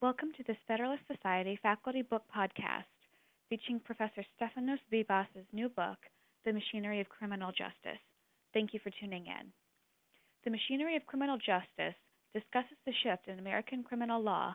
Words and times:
Welcome 0.00 0.30
to 0.36 0.44
this 0.46 0.56
Federalist 0.68 1.02
Society 1.10 1.58
Faculty 1.60 2.02
Book 2.02 2.22
Podcast 2.30 2.86
featuring 3.50 3.80
Professor 3.80 4.22
Stefanos 4.38 4.78
Bibas' 4.92 5.26
new 5.52 5.68
book, 5.68 5.98
The 6.44 6.52
Machinery 6.52 7.00
of 7.00 7.08
Criminal 7.08 7.50
Justice. 7.50 7.98
Thank 8.54 8.72
you 8.72 8.78
for 8.78 8.92
tuning 9.00 9.26
in. 9.26 9.50
The 10.44 10.52
Machinery 10.52 10.94
of 10.94 11.04
Criminal 11.06 11.36
Justice 11.36 11.98
discusses 12.32 12.78
the 12.86 12.92
shift 13.02 13.26
in 13.26 13.40
American 13.40 13.82
criminal 13.82 14.22
law 14.22 14.54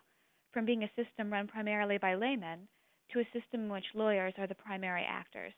from 0.53 0.63
being 0.63 0.83
a 0.83 0.95
system 0.95 1.29
run 1.29 1.49
primarily 1.49 1.97
by 1.97 2.15
laymen 2.15 2.69
to 3.11 3.19
a 3.19 3.27
system 3.33 3.65
in 3.65 3.69
which 3.69 3.93
lawyers 3.93 4.33
are 4.37 4.47
the 4.47 4.55
primary 4.55 5.03
actors. 5.03 5.51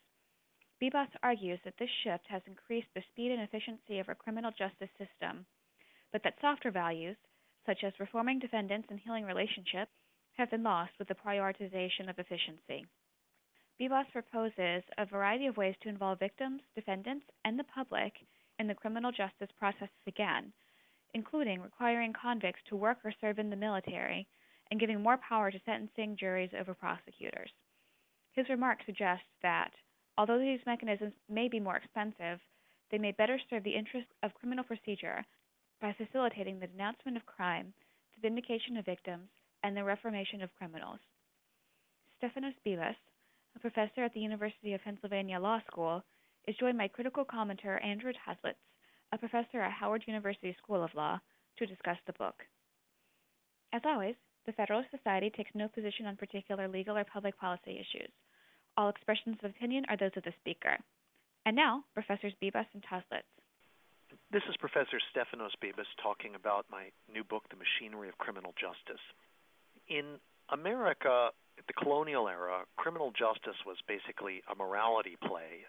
Bibas 0.82 1.14
argues 1.22 1.60
that 1.64 1.74
this 1.78 1.90
shift 2.02 2.26
has 2.26 2.42
increased 2.48 2.90
the 2.96 3.04
speed 3.12 3.30
and 3.30 3.40
efficiency 3.40 4.00
of 4.00 4.08
our 4.08 4.16
criminal 4.16 4.50
justice 4.50 4.90
system, 4.98 5.46
but 6.10 6.24
that 6.24 6.34
softer 6.40 6.72
values, 6.72 7.16
such 7.66 7.84
as 7.84 7.92
reforming 7.98 8.38
defendants 8.38 8.88
and 8.90 9.00
healing 9.00 9.24
relationships, 9.24 9.90
have 10.36 10.50
been 10.50 10.62
lost 10.62 10.92
with 10.98 11.08
the 11.08 11.14
prioritization 11.14 12.08
of 12.08 12.18
efficiency. 12.18 12.86
Bibas 13.80 14.10
proposes 14.12 14.82
a 14.96 15.04
variety 15.04 15.46
of 15.46 15.56
ways 15.56 15.74
to 15.82 15.88
involve 15.88 16.18
victims, 16.18 16.62
defendants, 16.74 17.26
and 17.44 17.58
the 17.58 17.64
public 17.64 18.12
in 18.58 18.66
the 18.66 18.74
criminal 18.74 19.12
justice 19.12 19.50
process 19.58 19.88
again, 20.06 20.52
including 21.12 21.60
requiring 21.60 22.12
convicts 22.12 22.62
to 22.68 22.76
work 22.76 22.98
or 23.04 23.12
serve 23.20 23.38
in 23.38 23.50
the 23.50 23.56
military 23.56 24.26
and 24.70 24.80
giving 24.80 25.02
more 25.02 25.18
power 25.18 25.50
to 25.50 25.60
sentencing 25.66 26.16
juries 26.18 26.50
over 26.58 26.74
prosecutors. 26.74 27.50
His 28.32 28.48
remarks 28.48 28.86
suggest 28.86 29.22
that, 29.42 29.70
although 30.18 30.38
these 30.38 30.64
mechanisms 30.66 31.12
may 31.28 31.48
be 31.48 31.60
more 31.60 31.76
expensive, 31.76 32.40
they 32.90 32.98
may 32.98 33.12
better 33.12 33.38
serve 33.50 33.64
the 33.64 33.74
interests 33.74 34.12
of 34.22 34.34
criminal 34.34 34.64
procedure 34.64 35.24
by 35.80 35.92
facilitating 35.92 36.58
the 36.58 36.66
denouncement 36.66 37.16
of 37.16 37.26
crime, 37.26 37.72
the 38.14 38.28
vindication 38.28 38.76
of 38.76 38.84
victims, 38.84 39.28
and 39.62 39.76
the 39.76 39.84
reformation 39.84 40.42
of 40.42 40.54
criminals. 40.58 40.98
Stefanos 42.22 42.54
Bibas, 42.64 42.96
a 43.54 43.58
professor 43.58 44.04
at 44.04 44.14
the 44.14 44.20
University 44.20 44.74
of 44.74 44.82
Pennsylvania 44.82 45.38
Law 45.38 45.60
School, 45.70 46.02
is 46.46 46.56
joined 46.56 46.78
by 46.78 46.88
critical 46.88 47.24
commentator 47.24 47.78
Andrew 47.78 48.12
Taslitz, 48.12 48.54
a 49.12 49.18
professor 49.18 49.60
at 49.60 49.72
Howard 49.72 50.04
University 50.06 50.56
School 50.62 50.82
of 50.82 50.94
Law, 50.94 51.20
to 51.58 51.66
discuss 51.66 51.96
the 52.06 52.12
book. 52.14 52.42
As 53.72 53.82
always, 53.84 54.14
the 54.46 54.52
Federalist 54.52 54.90
Society 54.90 55.30
takes 55.30 55.50
no 55.54 55.68
position 55.68 56.06
on 56.06 56.16
particular 56.16 56.68
legal 56.68 56.96
or 56.96 57.04
public 57.04 57.38
policy 57.38 57.72
issues. 57.80 58.10
All 58.76 58.88
expressions 58.88 59.36
of 59.42 59.50
opinion 59.50 59.84
are 59.88 59.96
those 59.96 60.16
of 60.16 60.22
the 60.22 60.32
speaker. 60.40 60.78
And 61.44 61.56
now, 61.56 61.84
Professors 61.94 62.32
Bibas 62.42 62.66
and 62.74 62.82
Taslitz. 62.84 63.35
This 64.32 64.42
is 64.50 64.56
Professor 64.58 64.98
Stefanos 65.14 65.54
Bibas 65.62 65.86
talking 66.02 66.34
about 66.34 66.66
my 66.68 66.90
new 67.12 67.22
book, 67.22 67.44
The 67.48 67.54
Machinery 67.54 68.08
of 68.08 68.18
Criminal 68.18 68.52
Justice. 68.58 69.00
In 69.86 70.18
America, 70.50 71.30
at 71.56 71.66
the 71.68 71.72
colonial 71.72 72.26
era, 72.26 72.66
criminal 72.76 73.12
justice 73.12 73.54
was 73.64 73.76
basically 73.86 74.42
a 74.50 74.56
morality 74.56 75.16
play, 75.24 75.62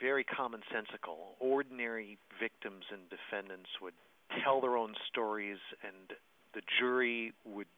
very 0.00 0.24
commonsensical. 0.24 1.38
Ordinary 1.38 2.18
victims 2.40 2.82
and 2.90 3.02
defendants 3.10 3.70
would 3.80 3.94
tell 4.42 4.60
their 4.60 4.76
own 4.76 4.94
stories, 5.06 5.58
and 5.86 6.18
the 6.52 6.62
jury 6.80 7.32
would 7.44 7.68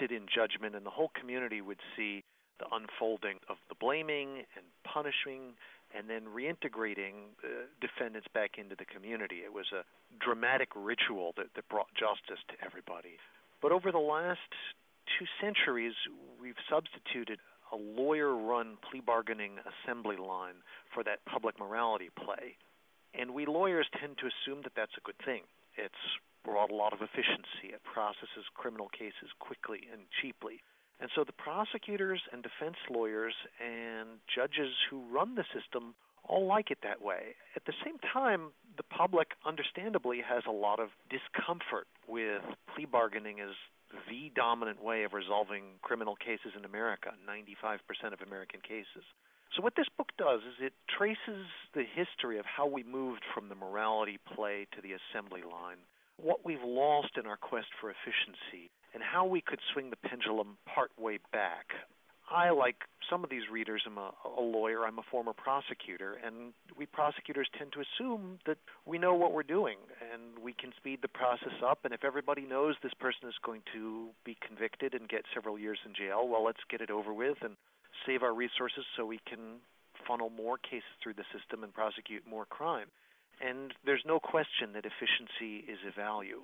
sit 0.00 0.10
in 0.10 0.24
judgment, 0.34 0.74
and 0.74 0.86
the 0.86 0.96
whole 0.96 1.12
community 1.12 1.60
would 1.60 1.80
see 1.94 2.24
the 2.58 2.66
unfolding 2.72 3.36
of 3.50 3.58
the 3.68 3.74
blaming 3.74 4.48
and 4.56 4.64
punishing 4.82 5.52
and 5.96 6.10
then 6.10 6.22
reintegrating 6.34 7.38
uh, 7.42 7.70
defendants 7.80 8.26
back 8.34 8.58
into 8.58 8.74
the 8.74 8.84
community. 8.84 9.46
It 9.46 9.52
was 9.52 9.66
a 9.72 9.84
dramatic 10.18 10.68
ritual 10.74 11.32
that, 11.36 11.54
that 11.54 11.68
brought 11.68 11.88
justice 11.94 12.42
to 12.48 12.54
everybody. 12.64 13.16
But 13.62 13.72
over 13.72 13.92
the 13.92 14.02
last 14.02 14.50
two 15.18 15.26
centuries, 15.40 15.94
we've 16.40 16.58
substituted 16.68 17.38
a 17.72 17.76
lawyer 17.76 18.34
run 18.34 18.76
plea 18.90 19.00
bargaining 19.00 19.58
assembly 19.62 20.16
line 20.16 20.60
for 20.92 21.02
that 21.04 21.24
public 21.24 21.58
morality 21.58 22.10
play. 22.12 22.56
And 23.14 23.32
we 23.32 23.46
lawyers 23.46 23.86
tend 24.00 24.18
to 24.18 24.26
assume 24.26 24.62
that 24.64 24.74
that's 24.74 24.94
a 24.98 25.04
good 25.06 25.18
thing. 25.24 25.42
It's 25.76 26.02
brought 26.44 26.70
a 26.70 26.74
lot 26.74 26.92
of 26.92 27.00
efficiency. 27.00 27.72
It 27.72 27.82
processes 27.82 28.44
criminal 28.54 28.88
cases 28.90 29.30
quickly 29.38 29.86
and 29.92 30.02
cheaply. 30.20 30.60
And 31.00 31.10
so 31.14 31.24
the 31.24 31.32
prosecutors 31.32 32.22
and 32.32 32.42
defense 32.42 32.76
lawyers 32.90 33.34
and 33.60 34.20
judges 34.32 34.72
who 34.90 35.02
run 35.10 35.34
the 35.34 35.44
system 35.52 35.94
all 36.26 36.46
like 36.46 36.70
it 36.70 36.78
that 36.82 37.02
way. 37.02 37.36
At 37.56 37.64
the 37.66 37.74
same 37.84 37.98
time, 38.12 38.52
the 38.76 38.82
public 38.82 39.32
understandably 39.46 40.20
has 40.26 40.42
a 40.48 40.52
lot 40.52 40.80
of 40.80 40.88
discomfort 41.10 41.86
with 42.08 42.42
plea 42.74 42.86
bargaining 42.86 43.40
as 43.40 43.54
the 44.08 44.32
dominant 44.34 44.82
way 44.82 45.04
of 45.04 45.12
resolving 45.12 45.78
criminal 45.82 46.16
cases 46.16 46.52
in 46.56 46.64
America, 46.64 47.12
95% 47.28 47.78
of 48.12 48.20
American 48.26 48.60
cases. 48.60 49.04
So, 49.54 49.62
what 49.62 49.76
this 49.76 49.86
book 49.96 50.10
does 50.18 50.40
is 50.40 50.58
it 50.58 50.72
traces 50.90 51.46
the 51.74 51.84
history 51.84 52.38
of 52.38 52.44
how 52.44 52.66
we 52.66 52.82
moved 52.82 53.22
from 53.34 53.48
the 53.48 53.54
morality 53.54 54.18
play 54.34 54.66
to 54.74 54.82
the 54.82 54.98
assembly 54.98 55.42
line, 55.42 55.78
what 56.16 56.44
we've 56.44 56.64
lost 56.64 57.14
in 57.16 57.26
our 57.26 57.36
quest 57.36 57.68
for 57.80 57.90
efficiency, 57.90 58.70
and 58.94 59.02
how 59.02 59.26
we 59.26 59.40
could 59.40 59.58
swing 59.72 59.90
the 59.90 59.96
pendulum 59.96 60.56
part 60.72 60.90
way 60.98 61.18
back. 61.32 61.74
I, 62.30 62.50
like 62.50 62.76
some 63.10 63.22
of 63.22 63.28
these 63.28 63.50
readers, 63.52 63.82
am 63.86 63.98
a, 63.98 64.10
a 64.24 64.40
lawyer. 64.40 64.86
I'm 64.86 64.98
a 64.98 65.04
former 65.10 65.34
prosecutor, 65.34 66.16
and 66.24 66.54
we 66.76 66.86
prosecutors 66.86 67.48
tend 67.58 67.72
to 67.74 67.80
assume 67.80 68.38
that 68.46 68.56
we 68.86 68.96
know 68.96 69.14
what 69.14 69.32
we're 69.34 69.42
doing 69.42 69.76
and 70.12 70.42
we 70.42 70.54
can 70.54 70.72
speed 70.76 71.00
the 71.02 71.08
process 71.08 71.52
up. 71.64 71.80
And 71.84 71.92
if 71.92 72.02
everybody 72.02 72.42
knows 72.42 72.76
this 72.82 72.94
person 72.94 73.28
is 73.28 73.34
going 73.44 73.60
to 73.74 74.08
be 74.24 74.38
convicted 74.46 74.94
and 74.94 75.08
get 75.08 75.24
several 75.34 75.58
years 75.58 75.78
in 75.84 75.92
jail, 75.94 76.26
well, 76.26 76.44
let's 76.44 76.64
get 76.70 76.80
it 76.80 76.90
over 76.90 77.12
with 77.12 77.36
and 77.42 77.56
save 78.06 78.22
our 78.22 78.34
resources 78.34 78.84
so 78.96 79.04
we 79.04 79.20
can 79.28 79.60
funnel 80.08 80.30
more 80.30 80.56
cases 80.56 80.96
through 81.02 81.14
the 81.14 81.24
system 81.36 81.62
and 81.62 81.74
prosecute 81.74 82.26
more 82.28 82.46
crime. 82.46 82.88
And 83.44 83.72
there's 83.84 84.04
no 84.06 84.18
question 84.18 84.72
that 84.74 84.84
efficiency 84.86 85.70
is 85.70 85.78
a 85.86 85.92
value 85.92 86.42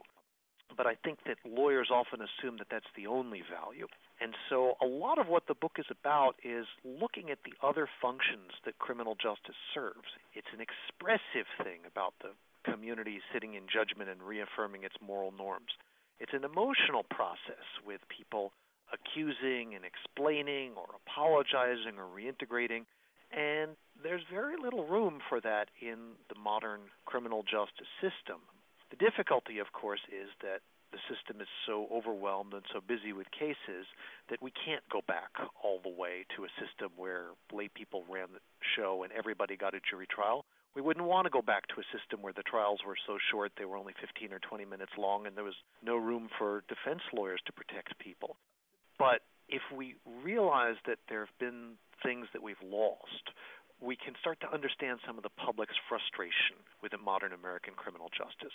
but 0.77 0.87
I 0.87 0.95
think 0.95 1.19
that 1.27 1.37
lawyers 1.45 1.89
often 1.93 2.21
assume 2.21 2.59
that 2.59 2.69
that's 2.71 2.91
the 2.97 3.07
only 3.07 3.43
value. 3.43 3.87
And 4.21 4.35
so 4.49 4.75
a 4.83 4.87
lot 4.87 5.19
of 5.19 5.29
what 5.29 5.47
the 5.49 5.55
book 5.55 5.77
is 5.79 5.87
about 5.91 6.37
is 6.45 6.67
looking 6.85 7.31
at 7.31 7.39
the 7.45 7.55
other 7.67 7.89
functions 8.01 8.53
that 8.65 8.79
criminal 8.79 9.15
justice 9.15 9.59
serves. 9.73 10.13
It's 10.35 10.53
an 10.53 10.61
expressive 10.61 11.49
thing 11.63 11.81
about 11.87 12.15
the 12.21 12.33
community 12.71 13.21
sitting 13.33 13.55
in 13.55 13.65
judgment 13.73 14.11
and 14.11 14.23
reaffirming 14.23 14.85
its 14.85 14.97
moral 15.01 15.33
norms. 15.33 15.73
It's 16.19 16.35
an 16.35 16.45
emotional 16.45 17.03
process 17.09 17.65
with 17.87 18.01
people 18.09 18.53
accusing 18.93 19.75
and 19.75 19.85
explaining 19.85 20.73
or 20.77 20.87
apologizing 21.07 21.97
or 21.97 22.05
reintegrating. 22.05 22.85
And 23.33 23.79
there's 24.03 24.23
very 24.31 24.57
little 24.61 24.87
room 24.87 25.21
for 25.29 25.41
that 25.41 25.69
in 25.81 26.19
the 26.29 26.39
modern 26.39 26.81
criminal 27.07 27.43
justice 27.43 27.89
system. 28.03 28.43
The 28.91 28.97
difficulty, 28.97 29.59
of 29.59 29.73
course, 29.73 30.01
is 30.11 30.29
that 30.43 30.61
the 30.93 30.99
system 31.07 31.41
is 31.41 31.49
so 31.67 31.87
overwhelmed 31.93 32.53
and 32.53 32.63
so 32.73 32.81
busy 32.81 33.13
with 33.13 33.31
cases 33.31 33.87
that 34.29 34.43
we 34.43 34.51
can't 34.51 34.83
go 34.91 35.01
back 35.07 35.31
all 35.63 35.79
the 35.83 35.91
way 35.91 36.27
to 36.37 36.45
a 36.45 36.51
system 36.59 36.91
where 36.97 37.31
lay 37.53 37.69
people 37.69 38.05
ran 38.11 38.27
the 38.35 38.41
show 38.77 39.03
and 39.05 39.13
everybody 39.13 39.57
got 39.57 39.75
a 39.75 39.81
jury 39.89 40.07
trial. 40.11 40.45
We 40.75 40.83
wouldn't 40.83 41.07
want 41.07 41.27
to 41.27 41.31
go 41.31 41.43
back 41.43 41.67
to 41.69 41.81
a 41.81 41.87
system 41.97 42.23
where 42.23 42.33
the 42.33 42.43
trials 42.43 42.81
were 42.87 42.97
so 43.07 43.19
short 43.31 43.53
they 43.59 43.65
were 43.65 43.77
only 43.77 43.95
15 44.01 44.33
or 44.33 44.39
20 44.39 44.65
minutes 44.65 44.93
long 44.99 45.27
and 45.27 45.37
there 45.37 45.45
was 45.45 45.59
no 45.83 45.97
room 45.97 46.29
for 46.39 46.63
defense 46.69 47.03
lawyers 47.13 47.41
to 47.47 47.53
protect 47.53 47.99
people. 47.99 48.37
But 48.99 49.23
if 49.49 49.63
we 49.75 49.97
realize 50.23 50.77
that 50.87 50.99
there 51.09 51.21
have 51.21 51.39
been 51.39 51.75
things 52.03 52.27
that 52.33 52.43
we've 52.43 52.63
lost, 52.63 53.31
we 53.81 53.97
can 53.97 54.15
start 54.21 54.39
to 54.41 54.53
understand 54.53 55.01
some 55.07 55.17
of 55.17 55.25
the 55.25 55.33
public's 55.41 55.77
frustration 55.89 56.61
with 56.83 56.93
the 56.93 56.99
modern 56.99 57.33
American 57.33 57.75
criminal 57.75 58.09
justice. 58.13 58.53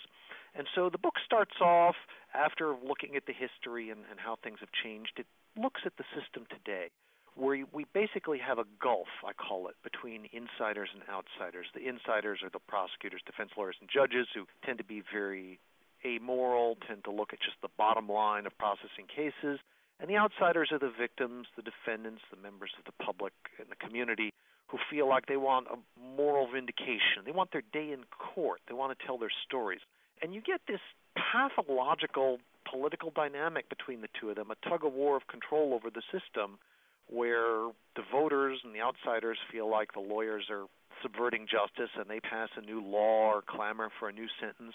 And 0.54 0.66
so 0.74 0.88
the 0.88 0.98
book 0.98 1.14
starts 1.24 1.58
off 1.60 1.96
after 2.34 2.74
looking 2.78 3.16
at 3.16 3.26
the 3.26 3.34
history 3.34 3.90
and, 3.90 4.06
and 4.10 4.18
how 4.22 4.38
things 4.42 4.58
have 4.60 4.70
changed. 4.70 5.18
It 5.18 5.26
looks 5.58 5.82
at 5.84 5.96
the 5.98 6.06
system 6.14 6.46
today, 6.46 6.94
where 7.34 7.66
we 7.72 7.84
basically 7.92 8.38
have 8.38 8.58
a 8.58 8.64
gulf, 8.80 9.10
I 9.26 9.34
call 9.34 9.68
it, 9.68 9.74
between 9.82 10.30
insiders 10.32 10.90
and 10.94 11.02
outsiders. 11.10 11.66
The 11.74 11.88
insiders 11.88 12.40
are 12.46 12.50
the 12.50 12.62
prosecutors, 12.62 13.20
defense 13.26 13.50
lawyers, 13.58 13.76
and 13.80 13.90
judges 13.90 14.28
who 14.32 14.46
tend 14.64 14.78
to 14.78 14.86
be 14.86 15.02
very 15.12 15.58
amoral, 16.04 16.78
tend 16.86 17.04
to 17.04 17.10
look 17.10 17.32
at 17.32 17.40
just 17.40 17.58
the 17.62 17.72
bottom 17.76 18.08
line 18.08 18.46
of 18.46 18.56
processing 18.58 19.10
cases. 19.10 19.58
And 19.98 20.08
the 20.08 20.16
outsiders 20.16 20.70
are 20.72 20.78
the 20.78 20.92
victims, 20.92 21.48
the 21.56 21.64
defendants, 21.64 22.22
the 22.30 22.36
members 22.36 22.70
of 22.78 22.84
the 22.84 22.92
public 23.02 23.32
and 23.58 23.68
the 23.72 23.80
community 23.80 24.32
who 24.68 24.78
feel 24.90 25.08
like 25.08 25.26
they 25.26 25.36
want 25.36 25.66
a 25.68 25.76
moral 26.16 26.48
vindication. 26.52 27.22
They 27.24 27.32
want 27.32 27.52
their 27.52 27.62
day 27.72 27.92
in 27.92 28.04
court. 28.10 28.60
They 28.68 28.74
want 28.74 28.96
to 28.98 29.06
tell 29.06 29.18
their 29.18 29.32
stories. 29.46 29.80
And 30.22 30.34
you 30.34 30.40
get 30.40 30.60
this 30.66 30.80
pathological 31.32 32.38
political 32.68 33.12
dynamic 33.14 33.68
between 33.68 34.00
the 34.00 34.08
two 34.20 34.30
of 34.30 34.36
them, 34.36 34.50
a 34.50 34.68
tug 34.68 34.84
of 34.84 34.92
war 34.92 35.16
of 35.16 35.26
control 35.28 35.72
over 35.72 35.88
the 35.90 36.02
system 36.10 36.58
where 37.08 37.70
the 37.94 38.02
voters 38.10 38.58
and 38.64 38.74
the 38.74 38.80
outsiders 38.80 39.38
feel 39.52 39.70
like 39.70 39.92
the 39.92 40.00
lawyers 40.00 40.46
are 40.50 40.66
subverting 41.02 41.46
justice 41.46 41.90
and 41.96 42.10
they 42.10 42.20
pass 42.20 42.48
a 42.56 42.60
new 42.60 42.82
law 42.82 43.30
or 43.30 43.42
clamor 43.46 43.90
for 43.98 44.08
a 44.08 44.12
new 44.12 44.26
sentence. 44.40 44.74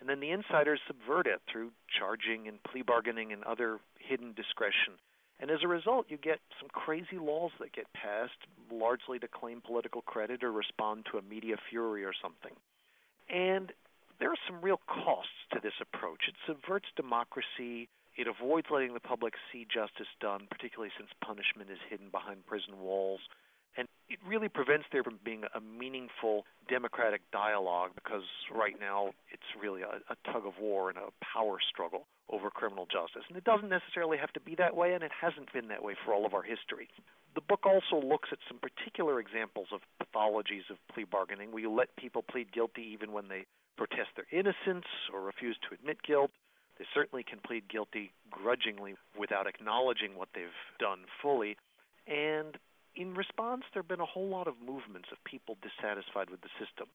And 0.00 0.08
then 0.08 0.20
the 0.20 0.30
insiders 0.30 0.80
subvert 0.86 1.26
it 1.26 1.40
through 1.50 1.70
charging 1.98 2.48
and 2.48 2.62
plea 2.62 2.82
bargaining 2.82 3.32
and 3.32 3.44
other 3.44 3.78
hidden 3.98 4.32
discretion. 4.34 4.94
And 5.38 5.50
as 5.50 5.58
a 5.62 5.68
result, 5.68 6.06
you 6.08 6.16
get 6.16 6.40
some 6.60 6.68
crazy 6.70 7.18
laws 7.18 7.52
that 7.60 7.72
get 7.72 7.92
passed, 7.92 8.38
largely 8.72 9.18
to 9.18 9.28
claim 9.28 9.60
political 9.60 10.00
credit 10.02 10.42
or 10.42 10.50
respond 10.50 11.06
to 11.12 11.18
a 11.18 11.22
media 11.22 11.56
fury 11.68 12.04
or 12.04 12.12
something. 12.22 12.56
And 13.28 13.72
there 14.18 14.30
are 14.30 14.42
some 14.48 14.62
real 14.62 14.80
costs 14.86 15.36
to 15.52 15.60
this 15.62 15.76
approach. 15.80 16.28
It 16.28 16.34
subverts 16.46 16.86
democracy. 16.96 17.88
It 18.16 18.26
avoids 18.26 18.68
letting 18.70 18.94
the 18.94 19.00
public 19.00 19.34
see 19.52 19.66
justice 19.68 20.08
done, 20.20 20.48
particularly 20.50 20.90
since 20.96 21.10
punishment 21.22 21.70
is 21.70 21.78
hidden 21.90 22.08
behind 22.10 22.46
prison 22.46 22.78
walls. 22.80 23.20
It 24.08 24.18
really 24.26 24.48
prevents 24.48 24.86
there 24.92 25.02
from 25.02 25.18
being 25.24 25.42
a 25.54 25.60
meaningful 25.60 26.44
democratic 26.68 27.22
dialogue 27.32 27.90
because 27.94 28.22
right 28.54 28.78
now 28.78 29.10
it's 29.32 29.42
really 29.60 29.82
a, 29.82 29.98
a 30.08 30.16
tug 30.32 30.46
of 30.46 30.54
war 30.60 30.88
and 30.90 30.98
a 30.98 31.10
power 31.24 31.58
struggle 31.68 32.06
over 32.28 32.50
criminal 32.50 32.86
justice. 32.86 33.22
And 33.28 33.36
it 33.36 33.44
doesn't 33.44 33.68
necessarily 33.68 34.18
have 34.18 34.32
to 34.34 34.40
be 34.40 34.54
that 34.56 34.76
way, 34.76 34.94
and 34.94 35.02
it 35.02 35.10
hasn't 35.20 35.52
been 35.52 35.68
that 35.68 35.82
way 35.82 35.94
for 36.04 36.14
all 36.14 36.24
of 36.24 36.34
our 36.34 36.42
history. 36.42 36.88
The 37.34 37.40
book 37.40 37.66
also 37.66 38.04
looks 38.04 38.28
at 38.32 38.38
some 38.48 38.58
particular 38.58 39.20
examples 39.20 39.68
of 39.72 39.80
pathologies 40.00 40.70
of 40.70 40.78
plea 40.92 41.04
bargaining 41.04 41.52
where 41.52 41.62
you 41.62 41.70
let 41.70 41.94
people 41.96 42.22
plead 42.22 42.52
guilty 42.52 42.82
even 42.92 43.12
when 43.12 43.28
they 43.28 43.46
protest 43.76 44.10
their 44.16 44.26
innocence 44.32 44.86
or 45.12 45.20
refuse 45.20 45.56
to 45.68 45.74
admit 45.74 46.02
guilt. 46.02 46.30
They 46.78 46.86
certainly 46.94 47.24
can 47.24 47.40
plead 47.44 47.68
guilty 47.68 48.12
grudgingly 48.30 48.94
without 49.18 49.46
acknowledging 49.46 50.16
what 50.16 50.28
they've 50.34 50.46
done 50.78 51.00
fully. 51.20 51.56
And 52.06 52.56
in 52.96 53.14
response, 53.14 53.62
there 53.72 53.82
have 53.82 53.88
been 53.88 54.00
a 54.00 54.08
whole 54.08 54.28
lot 54.28 54.48
of 54.48 54.54
movements 54.58 55.08
of 55.12 55.22
people 55.24 55.56
dissatisfied 55.60 56.30
with 56.30 56.40
the 56.40 56.52
system. 56.58 56.88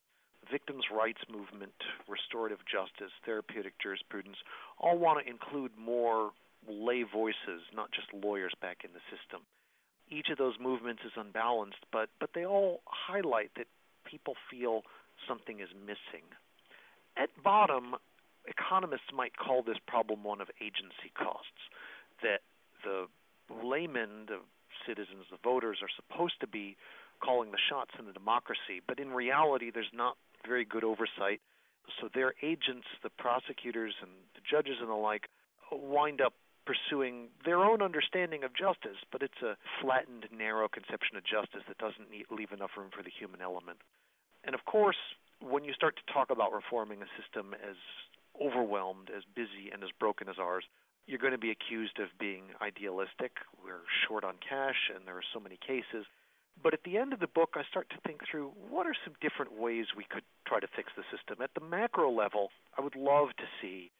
Victims' 0.49 0.85
rights 0.91 1.21
movement, 1.29 1.77
restorative 2.09 2.59
justice, 2.65 3.13
therapeutic 3.23 3.77
jurisprudence 3.77 4.37
all 4.79 4.97
want 4.97 5.23
to 5.23 5.29
include 5.29 5.71
more 5.77 6.31
lay 6.67 7.03
voices, 7.03 7.61
not 7.73 7.91
just 7.91 8.09
lawyers 8.13 8.53
back 8.61 8.81
in 8.83 8.89
the 8.93 9.05
system. 9.13 9.45
Each 10.09 10.29
of 10.29 10.37
those 10.37 10.55
movements 10.59 11.03
is 11.05 11.13
unbalanced, 11.15 11.85
but, 11.91 12.09
but 12.19 12.31
they 12.33 12.45
all 12.45 12.81
highlight 12.85 13.51
that 13.55 13.67
people 14.03 14.33
feel 14.49 14.81
something 15.27 15.59
is 15.59 15.69
missing. 15.79 16.25
At 17.15 17.29
bottom, 17.43 17.95
economists 18.47 19.13
might 19.13 19.37
call 19.37 19.61
this 19.61 19.77
problem 19.87 20.23
one 20.23 20.41
of 20.41 20.49
agency 20.59 21.13
costs, 21.15 21.69
that 22.23 22.41
the 22.83 23.05
layman, 23.63 24.25
the 24.27 24.39
citizens, 24.87 25.25
the 25.29 25.37
voters, 25.43 25.79
are 25.81 25.89
supposed 25.95 26.39
to 26.41 26.47
be 26.47 26.75
calling 27.23 27.51
the 27.51 27.61
shots 27.69 27.91
in 27.99 28.05
the 28.05 28.13
democracy, 28.13 28.81
but 28.87 28.99
in 28.99 29.11
reality, 29.11 29.71
there's 29.71 29.93
not 29.93 30.17
very 30.45 30.65
good 30.65 30.83
oversight. 30.83 31.41
So 31.99 32.09
their 32.13 32.33
agents, 32.41 32.87
the 33.03 33.09
prosecutors 33.09 33.93
and 34.01 34.11
the 34.33 34.41
judges 34.41 34.77
and 34.79 34.89
the 34.89 34.95
like, 34.95 35.29
wind 35.71 36.21
up 36.21 36.33
pursuing 36.65 37.29
their 37.45 37.63
own 37.63 37.81
understanding 37.81 38.43
of 38.43 38.53
justice, 38.53 38.97
but 39.11 39.21
it's 39.21 39.41
a 39.41 39.57
flattened, 39.81 40.27
narrow 40.31 40.67
conception 40.67 41.17
of 41.17 41.23
justice 41.25 41.65
that 41.67 41.77
doesn't 41.77 42.09
leave 42.29 42.51
enough 42.51 42.71
room 42.77 42.89
for 42.95 43.01
the 43.01 43.09
human 43.09 43.41
element. 43.41 43.79
And 44.43 44.53
of 44.53 44.65
course, 44.65 44.97
when 45.41 45.63
you 45.63 45.73
start 45.73 45.97
to 45.97 46.13
talk 46.13 46.29
about 46.29 46.53
reforming 46.53 47.01
a 47.01 47.09
system 47.17 47.53
as 47.57 47.77
overwhelmed, 48.39 49.09
as 49.09 49.23
busy, 49.35 49.73
and 49.73 49.83
as 49.83 49.89
broken 49.99 50.29
as 50.29 50.37
ours, 50.39 50.65
you're 51.07 51.19
going 51.19 51.33
to 51.33 51.39
be 51.39 51.51
accused 51.51 51.99
of 51.99 52.07
being 52.19 52.43
idealistic. 52.61 53.37
We're 53.63 53.83
short 54.07 54.23
on 54.23 54.35
cash, 54.37 54.89
and 54.93 55.05
there 55.05 55.17
are 55.17 55.29
so 55.33 55.39
many 55.39 55.57
cases. 55.57 56.05
But 56.61 56.73
at 56.73 56.83
the 56.83 56.97
end 56.97 57.13
of 57.13 57.19
the 57.19 57.27
book, 57.27 57.55
I 57.55 57.63
start 57.69 57.89
to 57.89 57.97
think 58.05 58.21
through 58.29 58.51
what 58.69 58.85
are 58.85 58.95
some 59.03 59.13
different 59.21 59.57
ways 59.57 59.87
we 59.97 60.05
could 60.05 60.23
try 60.47 60.59
to 60.59 60.67
fix 60.75 60.91
the 60.95 61.03
system. 61.09 61.41
At 61.41 61.51
the 61.55 61.65
macro 61.65 62.11
level, 62.11 62.49
I 62.77 62.81
would 62.81 62.95
love 62.95 63.29
to 63.37 63.47
see 63.61 63.91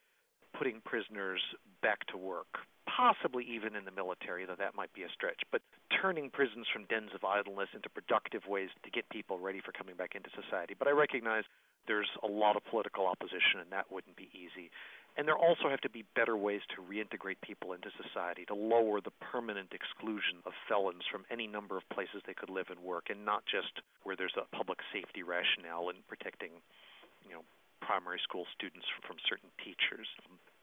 putting 0.54 0.82
prisoners 0.86 1.42
back 1.82 2.06
to 2.08 2.18
work, 2.18 2.60
possibly 2.86 3.44
even 3.50 3.76
in 3.76 3.86
the 3.86 3.92
military, 3.92 4.46
though 4.46 4.60
that 4.60 4.76
might 4.76 4.94
be 4.94 5.04
a 5.04 5.10
stretch, 5.10 5.42
but 5.52 5.62
turning 5.90 6.30
prisons 6.30 6.68
from 6.72 6.86
dens 6.86 7.12
of 7.16 7.24
idleness 7.24 7.70
into 7.74 7.90
productive 7.90 8.46
ways 8.48 8.70
to 8.84 8.92
get 8.92 9.10
people 9.10 9.40
ready 9.40 9.62
for 9.64 9.72
coming 9.72 9.96
back 9.96 10.14
into 10.14 10.30
society. 10.36 10.76
But 10.78 10.88
I 10.88 10.92
recognize 10.92 11.44
there's 11.88 12.10
a 12.22 12.28
lot 12.28 12.56
of 12.56 12.66
political 12.66 13.08
opposition, 13.08 13.60
and 13.60 13.72
that 13.72 13.92
wouldn't 13.92 14.16
be 14.16 14.30
easy. 14.34 14.70
And 15.18 15.28
there 15.28 15.38
also 15.38 15.68
have 15.70 15.82
to 15.82 15.90
be 15.90 16.06
better 16.16 16.38
ways 16.38 16.62
to 16.76 16.82
reintegrate 16.82 17.42
people 17.44 17.74
into 17.74 17.92
society, 18.00 18.46
to 18.46 18.56
lower 18.56 19.02
the 19.02 19.12
permanent 19.20 19.74
exclusion 19.76 20.40
of 20.46 20.54
felons 20.70 21.04
from 21.12 21.26
any 21.30 21.48
number 21.48 21.76
of 21.76 21.84
places 21.90 22.24
they 22.26 22.34
could 22.34 22.50
live 22.50 22.68
and 22.70 22.80
work, 22.80 23.10
and 23.10 23.26
not 23.26 23.44
just 23.46 23.84
where 24.04 24.16
there's 24.16 24.36
a 24.40 24.48
public 24.56 24.80
safety 24.94 25.22
rationale 25.22 25.90
in 25.90 25.98
protecting, 26.08 26.52
you 27.28 27.36
know, 27.36 27.44
primary 27.82 28.20
school 28.24 28.46
students 28.56 28.88
from, 29.06 29.18
certain 29.28 29.50
teachers. 29.60 30.08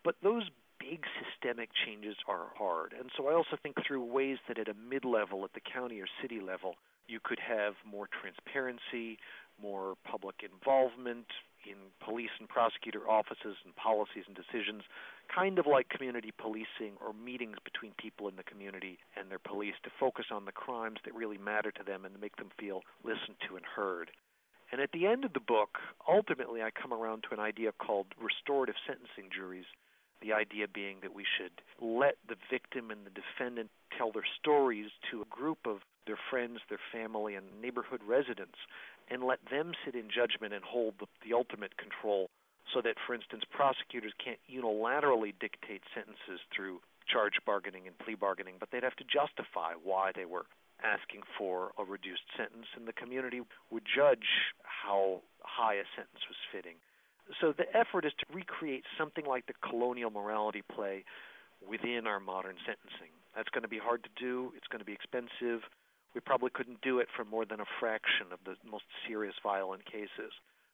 But 0.02 0.16
those 0.22 0.48
big 0.80 1.04
systemic 1.20 1.68
changes 1.84 2.16
are 2.26 2.48
hard. 2.56 2.94
And 2.98 3.10
so 3.16 3.28
I 3.28 3.34
also 3.34 3.58
think 3.62 3.76
through 3.86 4.04
ways 4.04 4.38
that 4.48 4.58
at 4.58 4.68
a 4.68 4.74
mid 4.74 5.04
level, 5.04 5.44
at 5.44 5.52
the 5.52 5.60
county 5.60 6.00
or 6.00 6.06
city 6.22 6.40
level, 6.40 6.76
you 7.06 7.20
could 7.22 7.40
have 7.40 7.74
more 7.84 8.08
transparency, 8.08 9.18
more 9.60 9.94
public 10.04 10.36
involvement, 10.42 11.26
in 11.64 11.76
police 12.05 12.31
and 12.38 12.49
prosecutor 12.49 13.08
offices 13.08 13.56
and 13.64 13.75
policies 13.76 14.25
and 14.26 14.37
decisions, 14.37 14.82
kind 15.32 15.58
of 15.58 15.66
like 15.66 15.88
community 15.88 16.32
policing 16.37 16.96
or 17.00 17.12
meetings 17.12 17.56
between 17.64 17.93
people 17.99 18.28
in 18.28 18.37
the 18.37 18.43
community 18.43 18.99
and 19.16 19.31
their 19.31 19.38
police 19.38 19.75
to 19.82 19.90
focus 19.99 20.26
on 20.31 20.44
the 20.44 20.52
crimes 20.52 20.99
that 21.05 21.14
really 21.14 21.38
matter 21.38 21.70
to 21.70 21.82
them 21.82 22.05
and 22.05 22.20
make 22.20 22.37
them 22.37 22.50
feel 22.58 22.82
listened 23.05 23.37
to 23.49 23.56
and 23.56 23.64
heard. 23.64 24.10
And 24.70 24.81
at 24.81 24.93
the 24.93 25.06
end 25.06 25.25
of 25.25 25.32
the 25.32 25.40
book, 25.40 25.78
ultimately, 26.06 26.62
I 26.62 26.70
come 26.70 26.93
around 26.93 27.25
to 27.25 27.34
an 27.34 27.40
idea 27.40 27.72
called 27.72 28.06
restorative 28.20 28.76
sentencing 28.87 29.31
juries. 29.34 29.64
The 30.20 30.32
idea 30.32 30.67
being 30.67 30.99
that 31.03 31.15
we 31.15 31.25
should 31.25 31.62
let 31.81 32.17
the 32.29 32.37
victim 32.50 32.91
and 32.91 33.06
the 33.06 33.15
defendant 33.15 33.70
tell 33.97 34.12
their 34.12 34.26
stories 34.38 34.91
to 35.11 35.23
a 35.23 35.25
group 35.26 35.67
of 35.67 35.79
their 36.06 36.19
friends, 36.31 36.61
their 36.69 36.81
family, 36.93 37.35
and 37.35 37.47
neighborhood 37.62 38.00
residents 38.06 38.59
and 39.11 39.23
let 39.25 39.38
them 39.50 39.73
sit 39.85 39.94
in 39.94 40.09
judgment 40.11 40.53
and 40.53 40.65
hold 40.65 40.94
the, 41.00 41.06
the 41.26 41.35
ultimate 41.35 41.76
control 41.76 42.29
so 42.73 42.81
that, 42.82 42.97
for 43.06 43.15
instance, 43.15 43.44
prosecutors 43.50 44.12
can't 44.23 44.41
unilaterally 44.44 45.32
dictate 45.41 45.82
sentences 45.94 46.41
through 46.55 46.81
charge 47.09 47.41
bargaining 47.47 47.87
and 47.87 47.97
plea 47.99 48.15
bargaining, 48.15 48.56
but 48.61 48.69
they'd 48.70 48.82
have 48.82 48.97
to 48.97 49.05
justify 49.05 49.73
why 49.82 50.12
they 50.15 50.26
were 50.26 50.44
asking 50.85 51.23
for 51.37 51.73
a 51.79 51.85
reduced 51.85 52.29
sentence, 52.37 52.67
and 52.76 52.87
the 52.87 52.93
community 52.93 53.41
would 53.70 53.82
judge 53.82 54.53
how 54.62 55.23
high 55.41 55.75
a 55.75 55.88
sentence 55.97 56.23
was 56.29 56.37
fitting. 56.53 56.76
So 57.40 57.52
the 57.52 57.69
effort 57.76 58.04
is 58.04 58.12
to 58.19 58.26
recreate 58.32 58.84
something 58.96 59.26
like 59.26 59.46
the 59.46 59.54
colonial 59.62 60.10
morality 60.10 60.62
play 60.62 61.04
within 61.66 62.06
our 62.06 62.20
modern 62.20 62.56
sentencing. 62.64 63.12
That's 63.36 63.48
going 63.50 63.62
to 63.62 63.69
be 63.69 63.78
hard 63.78 64.02
to 64.04 64.10
do, 64.19 64.52
it's 64.56 64.67
going 64.69 64.81
to 64.81 64.86
be 64.86 64.93
expensive, 64.93 65.62
we 66.14 66.20
probably 66.20 66.50
couldn't 66.50 66.81
do 66.81 66.98
it 66.98 67.08
for 67.14 67.24
more 67.24 67.44
than 67.44 67.60
a 67.60 67.69
fraction 67.79 68.32
of 68.32 68.38
the 68.44 68.56
most 68.69 68.84
serious 69.06 69.34
violent 69.43 69.84
cases. 69.84 70.32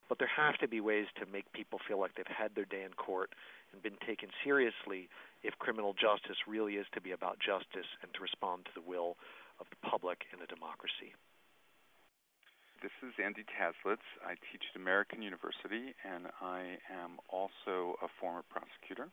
But 0.09 0.19
there 0.19 0.31
have 0.31 0.59
to 0.59 0.69
be 0.69 0.81
ways 0.81 1.07
to 1.19 1.27
make 1.27 1.51
people 1.53 1.81
feel 1.89 1.99
like 1.99 2.15
they've 2.15 2.27
had 2.27 2.55
their 2.55 2.67
day 2.67 2.85
in 2.85 2.93
court 2.93 3.35
and 3.73 3.83
been 3.83 3.99
taken 4.07 4.29
seriously 4.45 5.09
if 5.43 5.59
criminal 5.59 5.95
justice 5.95 6.37
really 6.47 6.75
is 6.75 6.87
to 6.93 7.01
be 7.01 7.13
about 7.13 7.39
justice 7.41 7.89
and 8.03 8.13
to 8.15 8.21
respond 8.21 8.67
to 8.67 8.71
the 8.75 8.85
will 8.85 9.17
of 9.61 9.67
the 9.71 9.81
public 9.89 10.25
in 10.33 10.43
a 10.43 10.47
democracy. 10.47 11.17
This 12.85 13.09
is 13.09 13.15
Andy 13.17 13.49
Taslitz. 13.49 14.05
I 14.29 14.37
teach 14.53 14.61
at 14.69 14.79
American 14.79 15.23
University, 15.23 15.97
and 16.05 16.27
I 16.43 16.77
am 16.93 17.17
also 17.33 17.97
a 18.05 18.13
former 18.21 18.45
prosecutor. 18.53 19.09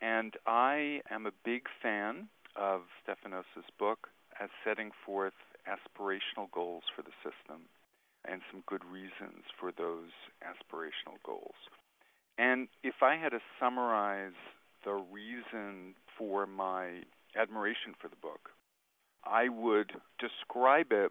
And 0.00 0.34
I 0.46 1.02
am 1.10 1.26
a 1.26 1.34
big 1.44 1.62
fan 1.82 2.28
of 2.54 2.82
Stefanos's 3.02 3.66
book, 3.80 4.10
as 4.40 4.48
setting 4.62 4.92
forth 5.04 5.34
aspirational 5.66 6.48
goals 6.52 6.84
for 6.94 7.02
the 7.02 7.10
system 7.18 7.66
and 8.30 8.42
some 8.52 8.62
good 8.64 8.84
reasons 8.84 9.42
for 9.58 9.72
those 9.72 10.14
aspirational 10.46 11.18
goals. 11.26 11.58
And 12.38 12.68
if 12.84 13.02
I 13.02 13.16
had 13.16 13.30
to 13.30 13.40
summarize 13.58 14.38
the 14.84 15.02
reason 15.10 15.96
for 16.16 16.46
my 16.46 17.02
admiration 17.34 17.98
for 18.00 18.06
the 18.06 18.22
book, 18.22 18.50
I 19.24 19.48
would 19.48 19.90
describe 20.20 20.92
it 20.92 21.10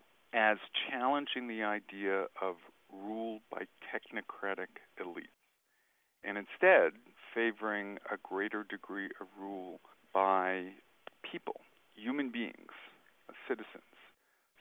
the 1.42 1.63
idea 1.63 2.25
of 2.42 2.56
rule 2.92 3.40
by 3.52 3.66
technocratic 3.90 4.68
elites 5.02 5.34
and 6.24 6.38
instead 6.38 6.94
favoring 7.34 7.98
a 8.12 8.18
greater 8.22 8.63
degree 8.63 9.10
of 9.20 9.28
rule 9.40 9.82
by 10.13 10.70
people, 11.30 11.62
human 11.96 12.32
beings, 12.32 12.72
citizens. 13.48 13.84